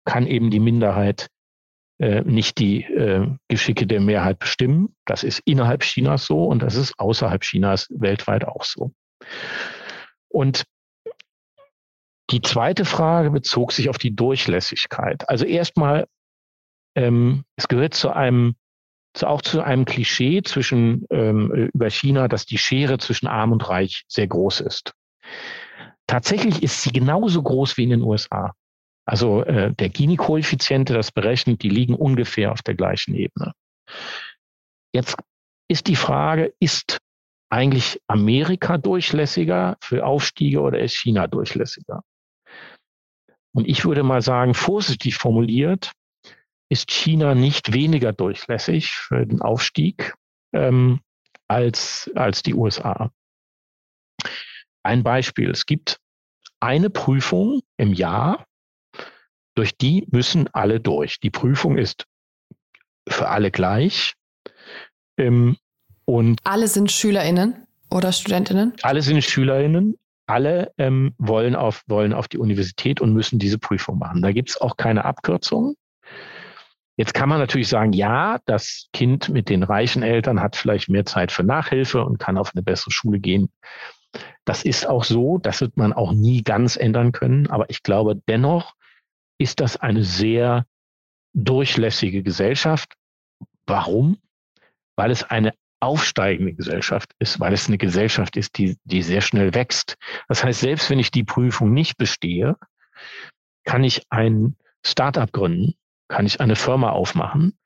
kann 0.05 0.27
eben 0.27 0.51
die 0.51 0.59
Minderheit 0.59 1.29
äh, 1.97 2.21
nicht 2.21 2.59
die 2.59 2.83
äh, 2.83 3.27
Geschicke 3.47 3.87
der 3.87 4.01
Mehrheit 4.01 4.37
bestimmen. 4.37 4.95
Das 5.05 5.23
ist 5.23 5.39
innerhalb 5.45 5.81
Chinas 5.81 6.25
so 6.25 6.45
und 6.45 6.61
das 6.61 6.75
ist 6.75 6.99
außerhalb 6.99 7.41
Chinas 7.41 7.87
weltweit 7.89 8.45
auch 8.45 8.63
so. 8.63 8.91
Und 10.27 10.63
die 12.29 12.41
zweite 12.41 12.85
Frage 12.85 13.31
bezog 13.31 13.71
sich 13.71 13.89
auf 13.89 13.97
die 13.97 14.15
Durchlässigkeit. 14.15 15.27
Also 15.27 15.45
erstmal 15.45 16.05
ähm, 16.95 17.45
es 17.55 17.67
gehört 17.67 17.95
zu 17.95 18.11
einem, 18.11 18.55
auch 19.23 19.41
zu 19.41 19.61
einem 19.61 19.85
Klischee 19.85 20.41
zwischen, 20.43 21.05
ähm, 21.09 21.69
über 21.73 21.89
China, 21.89 22.27
dass 22.27 22.45
die 22.45 22.57
Schere 22.57 22.97
zwischen 22.97 23.27
Arm 23.27 23.51
und 23.51 23.67
Reich 23.67 24.03
sehr 24.07 24.27
groß 24.27 24.61
ist. 24.61 24.93
Tatsächlich 26.07 26.63
ist 26.63 26.81
sie 26.81 26.91
genauso 26.91 27.41
groß 27.41 27.77
wie 27.77 27.83
in 27.83 27.91
den 27.91 28.01
USA. 28.01 28.53
Also 29.05 29.43
äh, 29.43 29.73
der 29.73 29.89
Gini-Koeffiziente, 29.89 30.93
das 30.93 31.11
berechnet, 31.11 31.63
die 31.63 31.69
liegen 31.69 31.95
ungefähr 31.95 32.51
auf 32.51 32.61
der 32.61 32.75
gleichen 32.75 33.15
Ebene. 33.15 33.53
Jetzt 34.93 35.17
ist 35.67 35.87
die 35.87 35.95
Frage, 35.95 36.53
ist 36.59 36.97
eigentlich 37.49 37.99
Amerika 38.07 38.77
durchlässiger 38.77 39.77
für 39.81 40.05
Aufstiege 40.05 40.61
oder 40.61 40.79
ist 40.79 40.95
China 40.95 41.27
durchlässiger? 41.27 42.03
Und 43.51 43.67
ich 43.67 43.85
würde 43.85 44.03
mal 44.03 44.21
sagen, 44.21 44.53
vorsichtig 44.53 45.15
formuliert, 45.15 45.91
ist 46.69 46.91
China 46.91 47.35
nicht 47.35 47.73
weniger 47.73 48.13
durchlässig 48.13 48.91
für 48.91 49.25
den 49.25 49.41
Aufstieg 49.41 50.13
ähm, 50.53 51.01
als, 51.47 52.09
als 52.15 52.43
die 52.43 52.53
USA. 52.53 53.11
Ein 54.83 55.03
Beispiel. 55.03 55.49
Es 55.49 55.65
gibt 55.65 55.99
eine 56.59 56.89
Prüfung 56.89 57.61
im 57.77 57.93
Jahr, 57.93 58.45
durch 59.55 59.75
die 59.75 60.07
müssen 60.11 60.47
alle 60.53 60.79
durch. 60.79 61.19
Die 61.19 61.31
Prüfung 61.31 61.77
ist 61.77 62.05
für 63.07 63.27
alle 63.29 63.51
gleich. 63.51 64.13
Ähm, 65.17 65.57
und 66.05 66.39
alle 66.43 66.67
sind 66.67 66.91
SchülerInnen 66.91 67.67
oder 67.91 68.11
StudentInnen? 68.11 68.73
Alle 68.83 69.01
sind 69.01 69.23
SchülerInnen. 69.23 69.95
Alle 70.27 70.71
ähm, 70.77 71.15
wollen, 71.17 71.55
auf, 71.55 71.83
wollen 71.87 72.13
auf 72.13 72.27
die 72.27 72.37
Universität 72.37 73.01
und 73.01 73.13
müssen 73.13 73.39
diese 73.39 73.57
Prüfung 73.57 73.97
machen. 73.97 74.21
Da 74.21 74.31
gibt 74.31 74.49
es 74.49 74.61
auch 74.61 74.77
keine 74.77 75.03
Abkürzung. 75.05 75.75
Jetzt 76.99 77.13
kann 77.13 77.29
man 77.29 77.39
natürlich 77.39 77.69
sagen, 77.69 77.93
ja, 77.93 78.39
das 78.43 78.89
Kind 78.91 79.29
mit 79.29 79.47
den 79.47 79.63
reichen 79.63 80.03
Eltern 80.03 80.41
hat 80.41 80.57
vielleicht 80.57 80.89
mehr 80.89 81.05
Zeit 81.05 81.31
für 81.31 81.45
Nachhilfe 81.45 82.03
und 82.03 82.19
kann 82.19 82.37
auf 82.37 82.51
eine 82.53 82.61
bessere 82.61 82.91
Schule 82.91 83.21
gehen. 83.21 83.49
Das 84.43 84.65
ist 84.65 84.85
auch 84.85 85.05
so, 85.05 85.37
das 85.37 85.61
wird 85.61 85.77
man 85.77 85.93
auch 85.93 86.11
nie 86.11 86.43
ganz 86.43 86.75
ändern 86.75 87.13
können, 87.13 87.47
aber 87.47 87.69
ich 87.69 87.83
glaube 87.83 88.21
dennoch 88.27 88.73
ist 89.37 89.61
das 89.61 89.77
eine 89.77 90.03
sehr 90.03 90.65
durchlässige 91.33 92.21
Gesellschaft. 92.21 92.95
Warum? 93.65 94.17
Weil 94.97 95.11
es 95.11 95.23
eine 95.23 95.53
aufsteigende 95.79 96.51
Gesellschaft 96.51 97.13
ist, 97.17 97.39
weil 97.39 97.53
es 97.53 97.69
eine 97.69 97.77
Gesellschaft 97.77 98.35
ist, 98.35 98.57
die, 98.57 98.75
die 98.83 99.03
sehr 99.03 99.21
schnell 99.21 99.53
wächst. 99.53 99.95
Das 100.27 100.43
heißt, 100.43 100.59
selbst 100.59 100.89
wenn 100.89 100.99
ich 100.99 101.11
die 101.11 101.23
Prüfung 101.23 101.71
nicht 101.71 101.95
bestehe, 101.95 102.57
kann 103.63 103.85
ich 103.85 104.03
ein 104.09 104.57
Startup 104.83 105.31
gründen 105.31 105.75
kann 106.09 106.25
ich 106.25 106.41
eine 106.41 106.55
Firma 106.55 106.89
aufmachen 106.89 107.57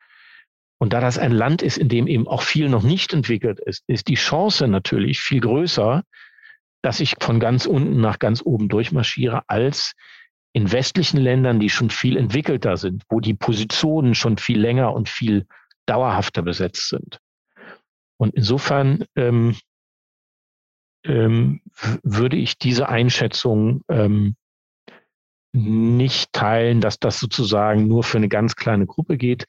Und 0.80 0.94
da 0.94 1.00
das 1.00 1.18
ein 1.18 1.32
Land 1.32 1.62
ist, 1.62 1.78
in 1.78 1.90
dem 1.90 2.08
eben 2.08 2.28
auch 2.28 2.44
viel 2.44 2.70
noch 2.70 2.84
nicht 2.84 3.14
entwickelt 3.14 3.60
ist, 3.60 3.84
ist 3.88 4.08
die 4.08 4.16
Chance 4.16 4.68
natürlich 4.68 5.20
viel 5.20 5.40
größer, 5.40 6.04
dass 6.84 7.00
ich 7.00 7.16
von 7.22 7.40
ganz 7.40 7.66
unten 7.66 8.02
nach 8.02 8.20
ganz 8.20 8.42
oben 8.44 8.70
durchmarschiere, 8.70 9.44
als 9.48 9.94
in 10.54 10.72
westlichen 10.72 11.18
Ländern, 11.18 11.60
die 11.60 11.70
schon 11.70 11.90
viel 11.90 12.18
entwickelter 12.18 12.78
sind, 12.78 13.04
wo 13.10 13.20
die 13.20 13.34
Positionen 13.34 14.14
schon 14.14 14.38
viel 14.38 14.60
länger 14.60 14.94
und 14.94 15.10
viel 15.10 15.48
dauerhafter 15.88 16.42
besetzt 16.44 16.90
sind. 16.90 17.20
Und 18.18 18.36
insofern 18.36 19.06
ähm, 19.16 19.56
ähm, 21.06 21.62
würde 22.04 22.38
ich 22.38 22.58
diese 22.58 22.88
Einschätzung 22.90 23.82
ähm, 23.90 24.36
nicht 25.54 26.34
teilen, 26.34 26.82
dass 26.82 27.00
das 27.00 27.20
sozusagen 27.20 27.88
nur 27.88 28.04
für 28.04 28.18
eine 28.18 28.30
ganz 28.30 28.56
kleine 28.56 28.86
Gruppe 28.86 29.18
geht. 29.18 29.46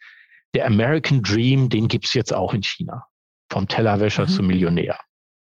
Der 0.55 0.67
American 0.67 1.23
Dream, 1.23 1.69
den 1.69 1.89
gibt's 1.89 2.15
jetzt 2.15 2.33
auch 2.33 2.55
in 2.55 2.63
China. 2.63 3.07
Vom 3.51 3.67
Tellerwäscher 3.67 4.25
mhm. 4.25 4.29
zum 4.29 4.47
Millionär. 4.47 4.99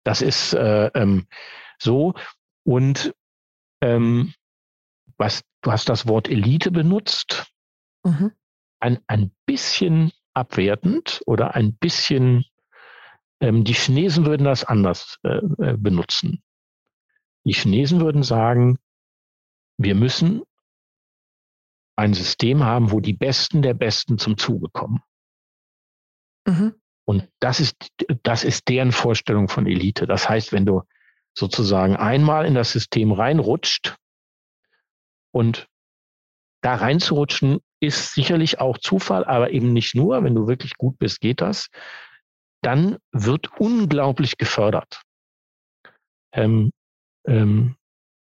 Das 0.04 0.22
ist 0.22 0.54
äh, 0.54 0.88
ähm, 0.94 1.28
so. 1.80 2.14
Und 2.64 3.14
ähm, 3.82 4.34
was, 5.18 5.44
du 5.62 5.72
hast 5.72 5.90
das 5.90 6.08
Wort 6.08 6.30
Elite 6.30 6.72
benutzt. 6.72 7.52
Mhm. 8.04 8.32
Ein, 8.80 9.00
ein 9.08 9.32
bisschen 9.46 10.12
abwertend 10.34 11.22
oder 11.26 11.56
ein 11.56 11.76
bisschen, 11.76 12.46
ähm, 13.42 13.64
die 13.64 13.74
Chinesen 13.74 14.26
würden 14.26 14.46
das 14.46 14.64
anders 14.64 15.18
äh, 15.24 15.38
äh 15.38 15.78
benutzen. 15.78 16.42
Die 17.46 17.54
Chinesen 17.54 18.00
würden 18.00 18.24
sagen, 18.24 18.78
wir 19.78 19.96
müssen 19.96 20.44
ein 22.00 22.14
System 22.14 22.64
haben, 22.64 22.92
wo 22.92 23.02
die 23.02 23.14
Besten 23.14 23.62
der 23.62 23.74
Besten 23.74 24.18
zum 24.18 24.38
Zuge 24.38 24.70
kommen. 24.72 25.04
Mhm. 26.48 26.76
Und 27.06 27.28
das 27.42 27.60
ist, 27.60 27.76
das 28.24 28.46
ist 28.46 28.70
deren 28.70 28.94
Vorstellung 28.94 29.50
von 29.50 29.68
Elite. 29.68 30.08
Das 30.08 30.30
heißt, 30.30 30.54
wenn 30.54 30.66
du 30.66 30.84
sozusagen 31.38 31.98
einmal 31.98 32.46
in 32.46 32.54
das 32.56 32.72
System 32.72 33.12
reinrutscht 33.12 33.98
und 35.32 35.68
da 36.62 36.76
reinzurutschen 36.76 37.60
ist 37.82 38.14
sicherlich 38.14 38.60
auch 38.60 38.78
Zufall, 38.78 39.26
aber 39.26 39.52
eben 39.52 39.74
nicht 39.74 39.96
nur. 39.96 40.24
Wenn 40.24 40.36
du 40.36 40.48
wirklich 40.48 40.76
gut 40.76 40.98
bist, 41.00 41.20
geht 41.20 41.42
das. 41.42 41.68
Dann 42.62 42.98
wird 43.12 43.60
unglaublich 43.60 44.38
gefördert. 44.38 45.02
Ähm, 46.34 46.72
ähm, 47.26 47.76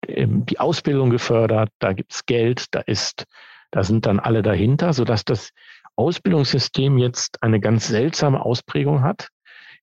ähm 0.07 0.47
die 0.47 0.59
Ausbildung 0.59 1.11
gefördert, 1.11 1.71
da 1.79 1.93
gibt's 1.93 2.27
Geld, 2.27 2.67
da 2.73 2.81
ist 2.81 3.27
da 3.71 3.83
sind 3.83 4.07
dann 4.07 4.21
alle 4.21 4.43
dahinter, 4.43 4.93
sodass 4.93 5.25
das 5.25 5.51
Ausbildungssystem 5.97 6.99
jetzt 6.99 7.43
eine 7.43 7.61
ganz 7.61 7.89
seltsame 7.89 8.45
Ausprägung 8.45 9.03
hat. 9.03 9.29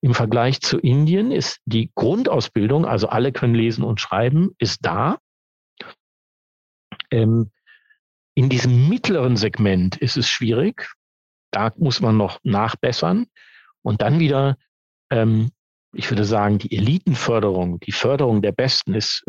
Im 0.02 0.14
Vergleich 0.14 0.62
zu 0.62 0.78
Indien 0.78 1.32
ist 1.32 1.60
die 1.66 1.92
Grundausbildung, 1.96 2.86
also 2.86 3.08
alle 3.08 3.32
können 3.32 3.56
lesen 3.56 3.84
und 3.84 4.00
schreiben, 4.00 4.52
ist 4.58 4.80
da. 4.86 5.18
Ähm, 7.12 7.52
in 8.34 8.50
diesem 8.50 8.90
mittleren 8.90 9.38
Segment 9.38 9.98
ist 9.98 10.18
es 10.18 10.28
schwierig. 10.28 10.94
Da 11.52 11.72
muss 11.78 12.02
man 12.02 12.18
noch 12.18 12.40
nachbessern. 12.44 13.28
Und 13.82 14.02
dann 14.02 14.20
wieder, 14.20 14.58
ähm, 15.10 15.52
ich 15.94 16.10
würde 16.12 16.26
sagen, 16.26 16.58
die 16.58 16.76
Elitenförderung, 16.76 17.80
die 17.80 17.94
Förderung 17.94 18.42
der 18.42 18.52
Besten 18.52 18.94
ist, 18.94 19.24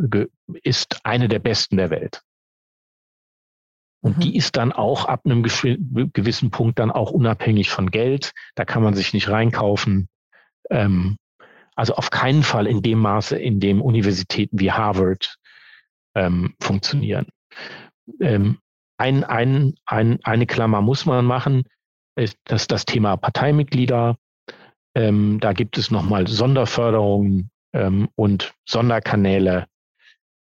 ist 0.63 0.99
eine 1.05 1.29
der 1.29 1.39
besten 1.39 1.77
der 1.77 1.91
Welt. 1.91 2.23
Und 4.01 4.19
mhm. 4.19 4.21
die 4.21 4.37
ist 4.37 4.57
dann 4.57 4.73
auch 4.73 5.07
ab 5.07 5.23
einem 5.25 5.43
gewissen 5.43 6.51
Punkt 6.51 6.79
dann 6.79 6.91
auch 6.91 7.11
unabhängig 7.11 7.71
von 7.71 7.91
Geld. 7.91 8.33
Da 8.55 8.65
kann 8.65 8.83
man 8.83 8.95
sich 8.95 9.13
nicht 9.13 9.29
reinkaufen. 9.29 10.09
Ähm, 10.71 11.17
also 11.75 11.95
auf 11.95 12.11
keinen 12.11 12.43
Fall 12.43 12.67
in 12.67 12.83
dem 12.83 12.99
Maße, 12.99 13.39
in 13.39 13.61
dem 13.61 13.83
Universitäten 13.83 14.59
wie 14.59 14.73
Harvard 14.73 15.37
ähm, 16.15 16.55
funktionieren. 16.61 17.27
Ähm, 18.21 18.59
ein, 18.99 19.25
ein, 19.25 19.75
ein, 19.85 20.19
eine 20.23 20.47
Klammer 20.47 20.81
muss 20.81 21.05
man 21.05 21.25
machen, 21.25 21.65
ist 22.17 22.39
das, 22.45 22.67
das 22.67 22.87
Thema 22.87 23.17
Parteimitglieder. 23.17 24.17
Ähm, 24.95 25.39
da 25.41 25.53
gibt 25.53 25.77
es 25.77 25.91
nochmal 25.91 26.27
Sonderförderungen 26.27 27.51
ähm, 27.75 28.09
und 28.15 28.55
Sonderkanäle, 28.67 29.67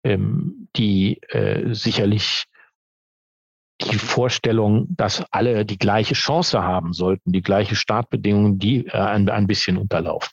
ähm, 0.04 0.68
die 0.76 1.22
äh, 1.30 1.74
sicherlich 1.74 2.46
die 3.82 3.98
Vorstellung, 3.98 4.88
dass 4.90 5.24
alle 5.32 5.66
die 5.66 5.78
gleiche 5.78 6.14
Chance 6.14 6.62
haben 6.62 6.94
sollten, 6.94 7.32
die 7.32 7.42
gleiche 7.42 7.76
Startbedingungen, 7.76 8.60
die 8.60 8.88
äh, 8.88 8.92
ein, 8.92 9.30
ein 9.30 9.48
bisschen 9.48 9.78
unterlaufen. 9.78 10.32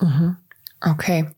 Mhm. 0.00 0.36
Okay. 0.80 1.30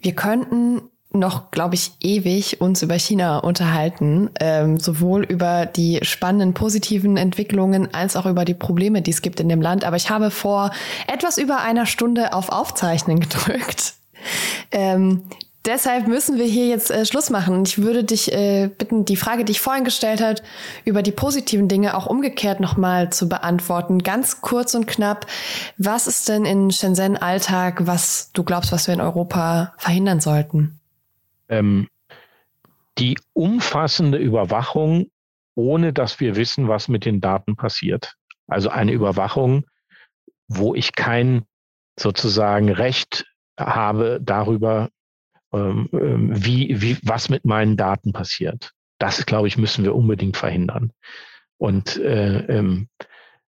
Wir 0.00 0.14
könnten 0.14 0.82
noch, 1.14 1.50
glaube 1.50 1.76
ich, 1.76 1.92
ewig 2.00 2.60
uns 2.60 2.82
über 2.82 2.98
China 2.98 3.38
unterhalten, 3.38 4.30
ähm, 4.40 4.78
sowohl 4.78 5.22
über 5.24 5.64
die 5.64 6.00
spannenden 6.02 6.54
positiven 6.54 7.16
Entwicklungen 7.16 7.94
als 7.94 8.16
auch 8.16 8.26
über 8.26 8.44
die 8.44 8.54
Probleme, 8.54 9.00
die 9.00 9.12
es 9.12 9.22
gibt 9.22 9.40
in 9.40 9.48
dem 9.48 9.62
Land. 9.62 9.84
Aber 9.84 9.96
ich 9.96 10.10
habe 10.10 10.30
vor 10.30 10.72
etwas 11.06 11.38
über 11.38 11.60
einer 11.60 11.86
Stunde 11.86 12.32
auf 12.32 12.48
Aufzeichnen 12.48 13.20
gedrückt. 13.20 13.94
Ähm, 14.72 15.22
Deshalb 15.64 16.08
müssen 16.08 16.38
wir 16.38 16.44
hier 16.44 16.66
jetzt 16.66 16.90
äh, 16.90 17.06
Schluss 17.06 17.30
machen. 17.30 17.64
Ich 17.64 17.78
würde 17.78 18.04
dich 18.04 18.30
äh, 18.32 18.68
bitten, 18.68 19.06
die 19.06 19.16
Frage, 19.16 19.44
die 19.44 19.52
ich 19.52 19.60
vorhin 19.60 19.84
gestellt 19.84 20.20
habe, 20.20 20.42
über 20.84 21.02
die 21.02 21.12
positiven 21.12 21.68
Dinge 21.68 21.96
auch 21.96 22.06
umgekehrt 22.06 22.60
nochmal 22.60 23.10
zu 23.10 23.28
beantworten. 23.28 24.00
Ganz 24.00 24.42
kurz 24.42 24.74
und 24.74 24.86
knapp. 24.86 25.26
Was 25.78 26.06
ist 26.06 26.28
denn 26.28 26.44
in 26.44 26.70
Shenzhen 26.70 27.16
Alltag, 27.16 27.86
was 27.86 28.30
du 28.32 28.44
glaubst, 28.44 28.72
was 28.72 28.86
wir 28.86 28.94
in 28.94 29.00
Europa 29.00 29.74
verhindern 29.78 30.20
sollten? 30.20 30.80
Ähm, 31.48 31.88
die 32.98 33.18
umfassende 33.32 34.18
Überwachung, 34.18 35.10
ohne 35.54 35.92
dass 35.92 36.20
wir 36.20 36.36
wissen, 36.36 36.68
was 36.68 36.88
mit 36.88 37.06
den 37.06 37.20
Daten 37.20 37.56
passiert. 37.56 38.14
Also 38.46 38.68
eine 38.68 38.92
Überwachung, 38.92 39.64
wo 40.48 40.74
ich 40.74 40.94
kein 40.94 41.44
sozusagen 41.98 42.70
Recht 42.70 43.24
habe 43.58 44.20
darüber, 44.22 44.90
ähm, 45.54 45.88
ähm, 45.92 46.44
wie, 46.44 46.80
wie, 46.80 46.98
was 47.02 47.28
mit 47.28 47.44
meinen 47.44 47.76
Daten 47.76 48.12
passiert. 48.12 48.72
Das, 48.98 49.24
glaube 49.26 49.48
ich, 49.48 49.56
müssen 49.56 49.84
wir 49.84 49.94
unbedingt 49.94 50.36
verhindern. 50.36 50.92
Und 51.58 51.96
äh, 51.96 52.38
ähm, 52.46 52.88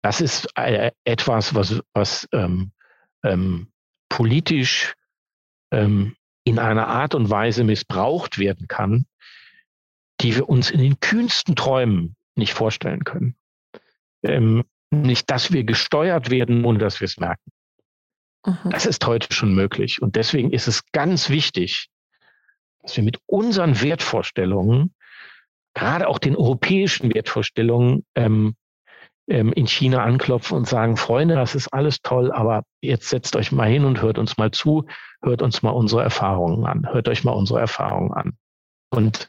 das 0.03 0.21
ist 0.21 0.49
äh, 0.57 0.93
etwas, 1.05 1.55
was, 1.55 1.83
was 1.93 2.29
ähm, 2.33 2.73
ähm, 3.25 3.69
politisch 4.09 4.95
in 5.73 6.59
einer 6.61 6.87
Art 6.87 7.17
und 7.17 7.29
Weise 7.29 7.65
missbraucht 7.65 8.39
werden 8.39 8.69
kann, 8.69 9.05
die 10.21 10.37
wir 10.37 10.49
uns 10.49 10.71
in 10.71 10.79
den 10.79 11.01
kühnsten 11.01 11.57
Träumen 11.57 12.15
nicht 12.37 12.55
vorstellen 12.55 13.03
können. 13.03 13.35
Nicht, 14.93 15.29
dass 15.29 15.53
wir 15.53 15.65
gesteuert 15.65 16.31
werden, 16.31 16.65
ohne 16.65 16.79
dass 16.79 17.01
wir 17.01 17.07
es 17.07 17.19
merken. 17.19 17.51
Mhm. 18.47 18.71
Das 18.71 18.87
ist 18.87 19.07
heute 19.07 19.33
schon 19.35 19.55
möglich. 19.55 20.01
Und 20.01 20.17
deswegen 20.17 20.53
ist 20.53 20.69
es 20.69 20.83
ganz 20.93 21.29
wichtig, 21.29 21.89
dass 22.83 22.97
wir 22.97 23.05
mit 23.05 23.19
unseren 23.27 23.81
Wertvorstellungen, 23.83 24.95
gerade 25.75 26.09
auch 26.09 26.19
den 26.19 26.37
europäischen 26.37 27.13
Wertvorstellungen, 27.13 28.07
ähm, 28.15 28.55
ähm, 29.29 29.53
in 29.53 29.67
China 29.67 30.05
anklopfen 30.05 30.57
und 30.57 30.69
sagen, 30.69 30.97
Freunde, 30.97 31.35
das 31.35 31.57
ist 31.57 31.73
alles 31.73 32.01
toll, 32.01 32.31
aber 32.31 32.63
jetzt 32.81 33.09
setzt 33.09 33.35
euch 33.35 33.51
mal 33.51 33.69
hin 33.69 33.85
und 33.85 34.01
hört 34.01 34.19
uns 34.19 34.39
mal 34.39 34.53
zu, 34.53 34.87
hört 35.21 35.43
uns 35.43 35.63
mal 35.63 35.71
unsere 35.71 36.05
Erfahrungen 36.05 36.65
an, 36.65 36.87
hört 36.93 37.09
euch 37.09 37.25
mal 37.25 37.33
unsere 37.33 37.59
Erfahrungen 37.59 38.13
an. 38.13 38.39
Und 38.91 39.29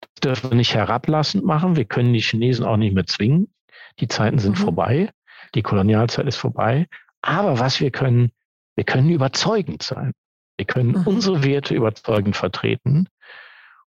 das 0.00 0.20
dürfen 0.22 0.50
wir 0.50 0.56
nicht 0.56 0.74
herablassend 0.74 1.44
machen. 1.44 1.76
Wir 1.76 1.84
können 1.84 2.12
die 2.12 2.20
Chinesen 2.20 2.64
auch 2.64 2.76
nicht 2.76 2.94
mehr 2.94 3.06
zwingen. 3.06 3.52
Die 4.00 4.08
Zeiten 4.08 4.40
sind 4.40 4.58
mhm. 4.58 4.64
vorbei. 4.64 5.10
Die 5.54 5.62
Kolonialzeit 5.62 6.26
ist 6.26 6.36
vorbei. 6.36 6.88
Aber 7.22 7.60
was 7.60 7.80
wir 7.80 7.92
können, 7.92 8.32
wir 8.78 8.84
können 8.84 9.10
überzeugend 9.10 9.82
sein. 9.82 10.12
Wir 10.56 10.64
können 10.64 10.90
mhm. 10.90 11.02
unsere 11.04 11.42
Werte 11.42 11.74
überzeugend 11.74 12.36
vertreten. 12.36 13.08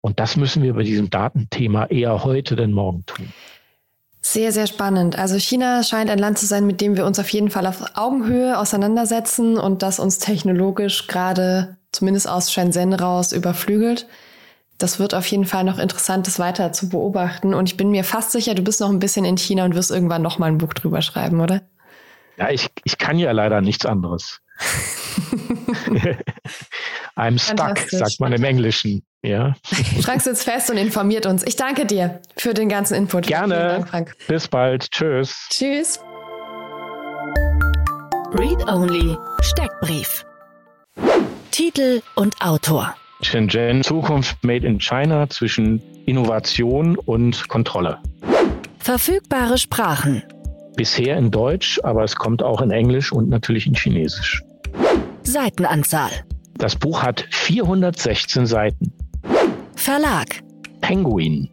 Und 0.00 0.20
das 0.20 0.36
müssen 0.36 0.62
wir 0.62 0.74
bei 0.74 0.84
diesem 0.84 1.10
Datenthema 1.10 1.86
eher 1.86 2.22
heute 2.22 2.54
denn 2.54 2.70
morgen 2.70 3.04
tun. 3.04 3.32
Sehr, 4.20 4.52
sehr 4.52 4.68
spannend. 4.68 5.18
Also 5.18 5.36
China 5.36 5.82
scheint 5.82 6.10
ein 6.10 6.20
Land 6.20 6.38
zu 6.38 6.46
sein, 6.46 6.64
mit 6.64 6.80
dem 6.80 6.96
wir 6.96 7.06
uns 7.06 7.18
auf 7.18 7.28
jeden 7.30 7.50
Fall 7.50 7.66
auf 7.66 7.96
Augenhöhe 7.96 8.56
auseinandersetzen 8.56 9.58
und 9.58 9.82
das 9.82 9.98
uns 9.98 10.20
technologisch 10.20 11.08
gerade 11.08 11.76
zumindest 11.90 12.28
aus 12.28 12.52
Shenzhen 12.52 12.92
raus 12.92 13.32
überflügelt. 13.32 14.06
Das 14.78 15.00
wird 15.00 15.12
auf 15.12 15.26
jeden 15.26 15.44
Fall 15.44 15.64
noch 15.64 15.80
interessant, 15.80 16.28
das 16.28 16.38
weiter 16.38 16.72
zu 16.72 16.88
beobachten. 16.88 17.52
Und 17.52 17.68
ich 17.68 17.76
bin 17.76 17.90
mir 17.90 18.04
fast 18.04 18.30
sicher, 18.30 18.54
du 18.54 18.62
bist 18.62 18.80
noch 18.80 18.90
ein 18.90 19.00
bisschen 19.00 19.24
in 19.24 19.38
China 19.38 19.64
und 19.64 19.74
wirst 19.74 19.90
irgendwann 19.90 20.22
noch 20.22 20.38
mal 20.38 20.46
ein 20.46 20.58
Buch 20.58 20.72
drüber 20.72 21.02
schreiben, 21.02 21.40
oder? 21.40 21.62
Ja, 22.36 22.50
ich, 22.50 22.68
ich 22.84 22.96
kann 22.96 23.18
ja 23.18 23.32
leider 23.32 23.60
nichts 23.60 23.84
anderes. 23.84 24.40
I'm 27.16 27.38
stuck, 27.38 27.78
sagt 27.78 28.20
man 28.20 28.32
im 28.32 28.44
Englischen. 28.44 29.02
Ja. 29.22 29.54
Frank 30.00 30.22
sitzt 30.22 30.44
fest 30.44 30.70
und 30.70 30.76
informiert 30.76 31.26
uns. 31.26 31.44
Ich 31.44 31.56
danke 31.56 31.86
dir 31.86 32.20
für 32.36 32.54
den 32.54 32.68
ganzen 32.68 32.94
Input. 32.94 33.26
Gerne. 33.26 33.86
Dank, 33.90 34.14
Bis 34.28 34.46
bald. 34.48 34.90
Tschüss. 34.90 35.48
Tschüss. 35.50 36.00
Read 38.32 38.62
Only 38.68 39.16
Steckbrief. 39.40 40.24
Titel 41.50 42.02
und 42.14 42.40
Autor. 42.40 42.94
Shenzhen 43.22 43.82
Zukunft 43.82 44.44
Made 44.44 44.64
in 44.66 44.78
China 44.78 45.28
zwischen 45.28 45.82
Innovation 46.06 46.96
und 46.96 47.48
Kontrolle. 47.48 47.98
Verfügbare 48.78 49.58
Sprachen. 49.58 50.22
Bisher 50.76 51.16
in 51.16 51.32
Deutsch, 51.32 51.80
aber 51.82 52.04
es 52.04 52.14
kommt 52.14 52.42
auch 52.42 52.60
in 52.62 52.70
Englisch 52.70 53.10
und 53.10 53.28
natürlich 53.28 53.66
in 53.66 53.74
Chinesisch. 53.74 54.44
Seitenanzahl. 55.22 56.10
Das 56.56 56.76
Buch 56.76 57.02
hat 57.02 57.26
416 57.30 58.46
Seiten. 58.46 58.92
Verlag. 59.76 60.42
Penguin. 60.80 61.50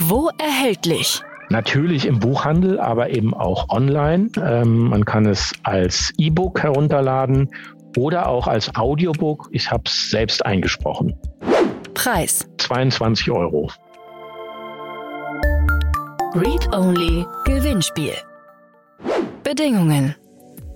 Wo 0.00 0.30
erhältlich? 0.38 1.22
Natürlich 1.50 2.04
im 2.06 2.18
Buchhandel, 2.18 2.78
aber 2.78 3.10
eben 3.10 3.32
auch 3.32 3.70
online. 3.70 4.28
Ähm, 4.36 4.88
man 4.88 5.04
kann 5.04 5.26
es 5.26 5.52
als 5.62 6.12
E-Book 6.18 6.62
herunterladen 6.62 7.48
oder 7.96 8.28
auch 8.28 8.46
als 8.46 8.74
Audiobook. 8.74 9.48
Ich 9.52 9.70
habe 9.70 9.84
es 9.86 10.10
selbst 10.10 10.44
eingesprochen. 10.44 11.16
Preis. 11.94 12.46
22 12.58 13.30
Euro. 13.30 13.70
Read 16.34 16.68
Only 16.74 17.24
Gewinnspiel. 17.44 18.12
Bedingungen. 19.42 20.14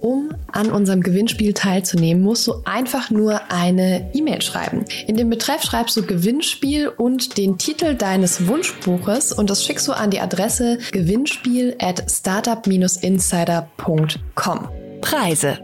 Um 0.03 0.35
an 0.51 0.71
unserem 0.73 1.01
Gewinnspiel 1.01 1.55
teilzunehmen, 1.55 2.25
musst 2.25 2.49
du 2.49 2.55
einfach 2.65 3.11
nur 3.11 3.53
eine 3.53 4.11
E-Mail 4.12 4.43
schreiben. 4.43 4.85
In 5.07 5.17
dem 5.17 5.31
Betreff 5.31 5.62
schreibst 5.62 5.97
du 5.97 6.03
Gewinnspiel 6.03 6.88
und 6.88 7.38
den 7.38 7.57
Titel 7.57 7.95
deines 7.95 8.49
Wunschbuches 8.49 9.33
und 9.33 9.49
das 9.49 9.65
schickst 9.65 9.87
du 9.87 9.93
an 9.93 10.11
die 10.11 10.19
Adresse 10.19 10.79
gewinnspiel 10.91 11.77
at 11.81 12.03
startup-insider.com. 12.11 14.69
Preise. 15.01 15.59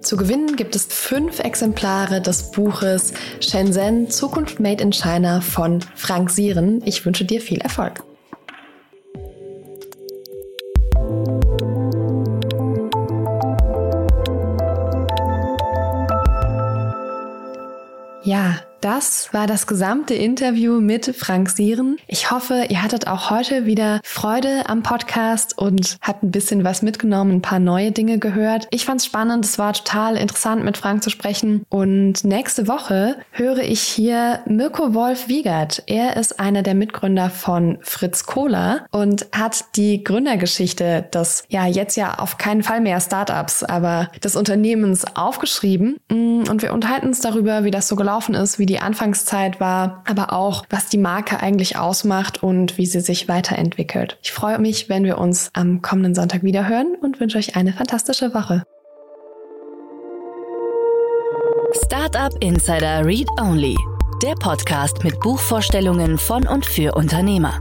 Zu 0.00 0.16
gewinnen 0.16 0.56
gibt 0.56 0.74
es 0.74 0.86
fünf 0.86 1.38
Exemplare 1.38 2.20
des 2.20 2.50
Buches 2.50 3.12
Shenzhen 3.38 4.10
Zukunft 4.10 4.58
Made 4.58 4.82
in 4.82 4.92
China 4.92 5.40
von 5.40 5.78
Frank 5.94 6.30
Sieren. 6.30 6.82
Ich 6.84 7.06
wünsche 7.06 7.24
dir 7.24 7.40
viel 7.40 7.58
Erfolg. 7.58 8.02
Ja, 18.26 18.65
das 18.80 19.32
war 19.32 19.46
das 19.46 19.66
gesamte 19.66 20.14
Interview 20.14 20.80
mit 20.80 21.14
Frank 21.16 21.50
Sieren. 21.50 21.96
Ich 22.06 22.30
hoffe, 22.30 22.66
ihr 22.68 22.82
hattet 22.82 23.06
auch 23.06 23.30
heute 23.30 23.66
wieder 23.66 24.00
Freude 24.04 24.68
am 24.68 24.82
Podcast 24.82 25.58
und 25.58 25.96
habt 26.02 26.22
ein 26.22 26.30
bisschen 26.30 26.64
was 26.64 26.82
mitgenommen, 26.82 27.36
ein 27.36 27.42
paar 27.42 27.58
neue 27.58 27.92
Dinge 27.92 28.18
gehört. 28.18 28.68
Ich 28.70 28.84
fand's 28.84 29.06
spannend, 29.06 29.44
es 29.44 29.58
war 29.58 29.72
total 29.72 30.16
interessant 30.16 30.64
mit 30.64 30.76
Frank 30.76 31.02
zu 31.02 31.10
sprechen 31.10 31.64
und 31.68 32.24
nächste 32.24 32.68
Woche 32.68 33.16
höre 33.30 33.58
ich 33.62 33.80
hier 33.80 34.40
Mirko 34.46 34.94
Wolf 34.94 35.28
Wiegert. 35.28 35.82
Er 35.86 36.16
ist 36.16 36.38
einer 36.38 36.62
der 36.62 36.74
Mitgründer 36.74 37.30
von 37.30 37.78
Fritz 37.82 38.26
Cola 38.26 38.86
und 38.90 39.26
hat 39.32 39.64
die 39.76 40.04
Gründergeschichte 40.04 41.06
des 41.12 41.44
ja 41.48 41.66
jetzt 41.66 41.96
ja 41.96 42.18
auf 42.18 42.38
keinen 42.38 42.62
Fall 42.62 42.80
mehr 42.80 43.00
Startups, 43.00 43.62
aber 43.62 44.10
des 44.22 44.36
Unternehmens 44.36 45.04
aufgeschrieben 45.16 45.96
und 46.10 46.62
wir 46.62 46.72
unterhalten 46.72 47.06
uns 47.06 47.20
darüber, 47.20 47.64
wie 47.64 47.70
das 47.70 47.88
so 47.88 47.96
gelaufen 47.96 48.34
ist, 48.34 48.58
wie 48.58 48.65
die 48.66 48.76
die 48.76 48.82
Anfangszeit 48.82 49.58
war, 49.58 50.02
aber 50.06 50.34
auch, 50.34 50.66
was 50.68 50.90
die 50.90 50.98
Marke 50.98 51.40
eigentlich 51.40 51.78
ausmacht 51.78 52.42
und 52.42 52.76
wie 52.76 52.84
sie 52.84 53.00
sich 53.00 53.26
weiterentwickelt. 53.26 54.18
Ich 54.22 54.32
freue 54.32 54.58
mich, 54.58 54.90
wenn 54.90 55.04
wir 55.04 55.16
uns 55.16 55.48
am 55.54 55.80
kommenden 55.80 56.14
Sonntag 56.14 56.42
wieder 56.42 56.68
hören 56.68 56.94
und 57.00 57.18
wünsche 57.20 57.38
euch 57.38 57.56
eine 57.56 57.72
fantastische 57.72 58.34
Woche. 58.34 58.64
Startup 61.86 62.32
Insider 62.44 63.06
Read 63.06 63.28
Only, 63.40 63.76
der 64.22 64.34
Podcast 64.34 65.02
mit 65.04 65.18
Buchvorstellungen 65.20 66.18
von 66.18 66.46
und 66.46 66.66
für 66.66 66.94
Unternehmer. 66.94 67.58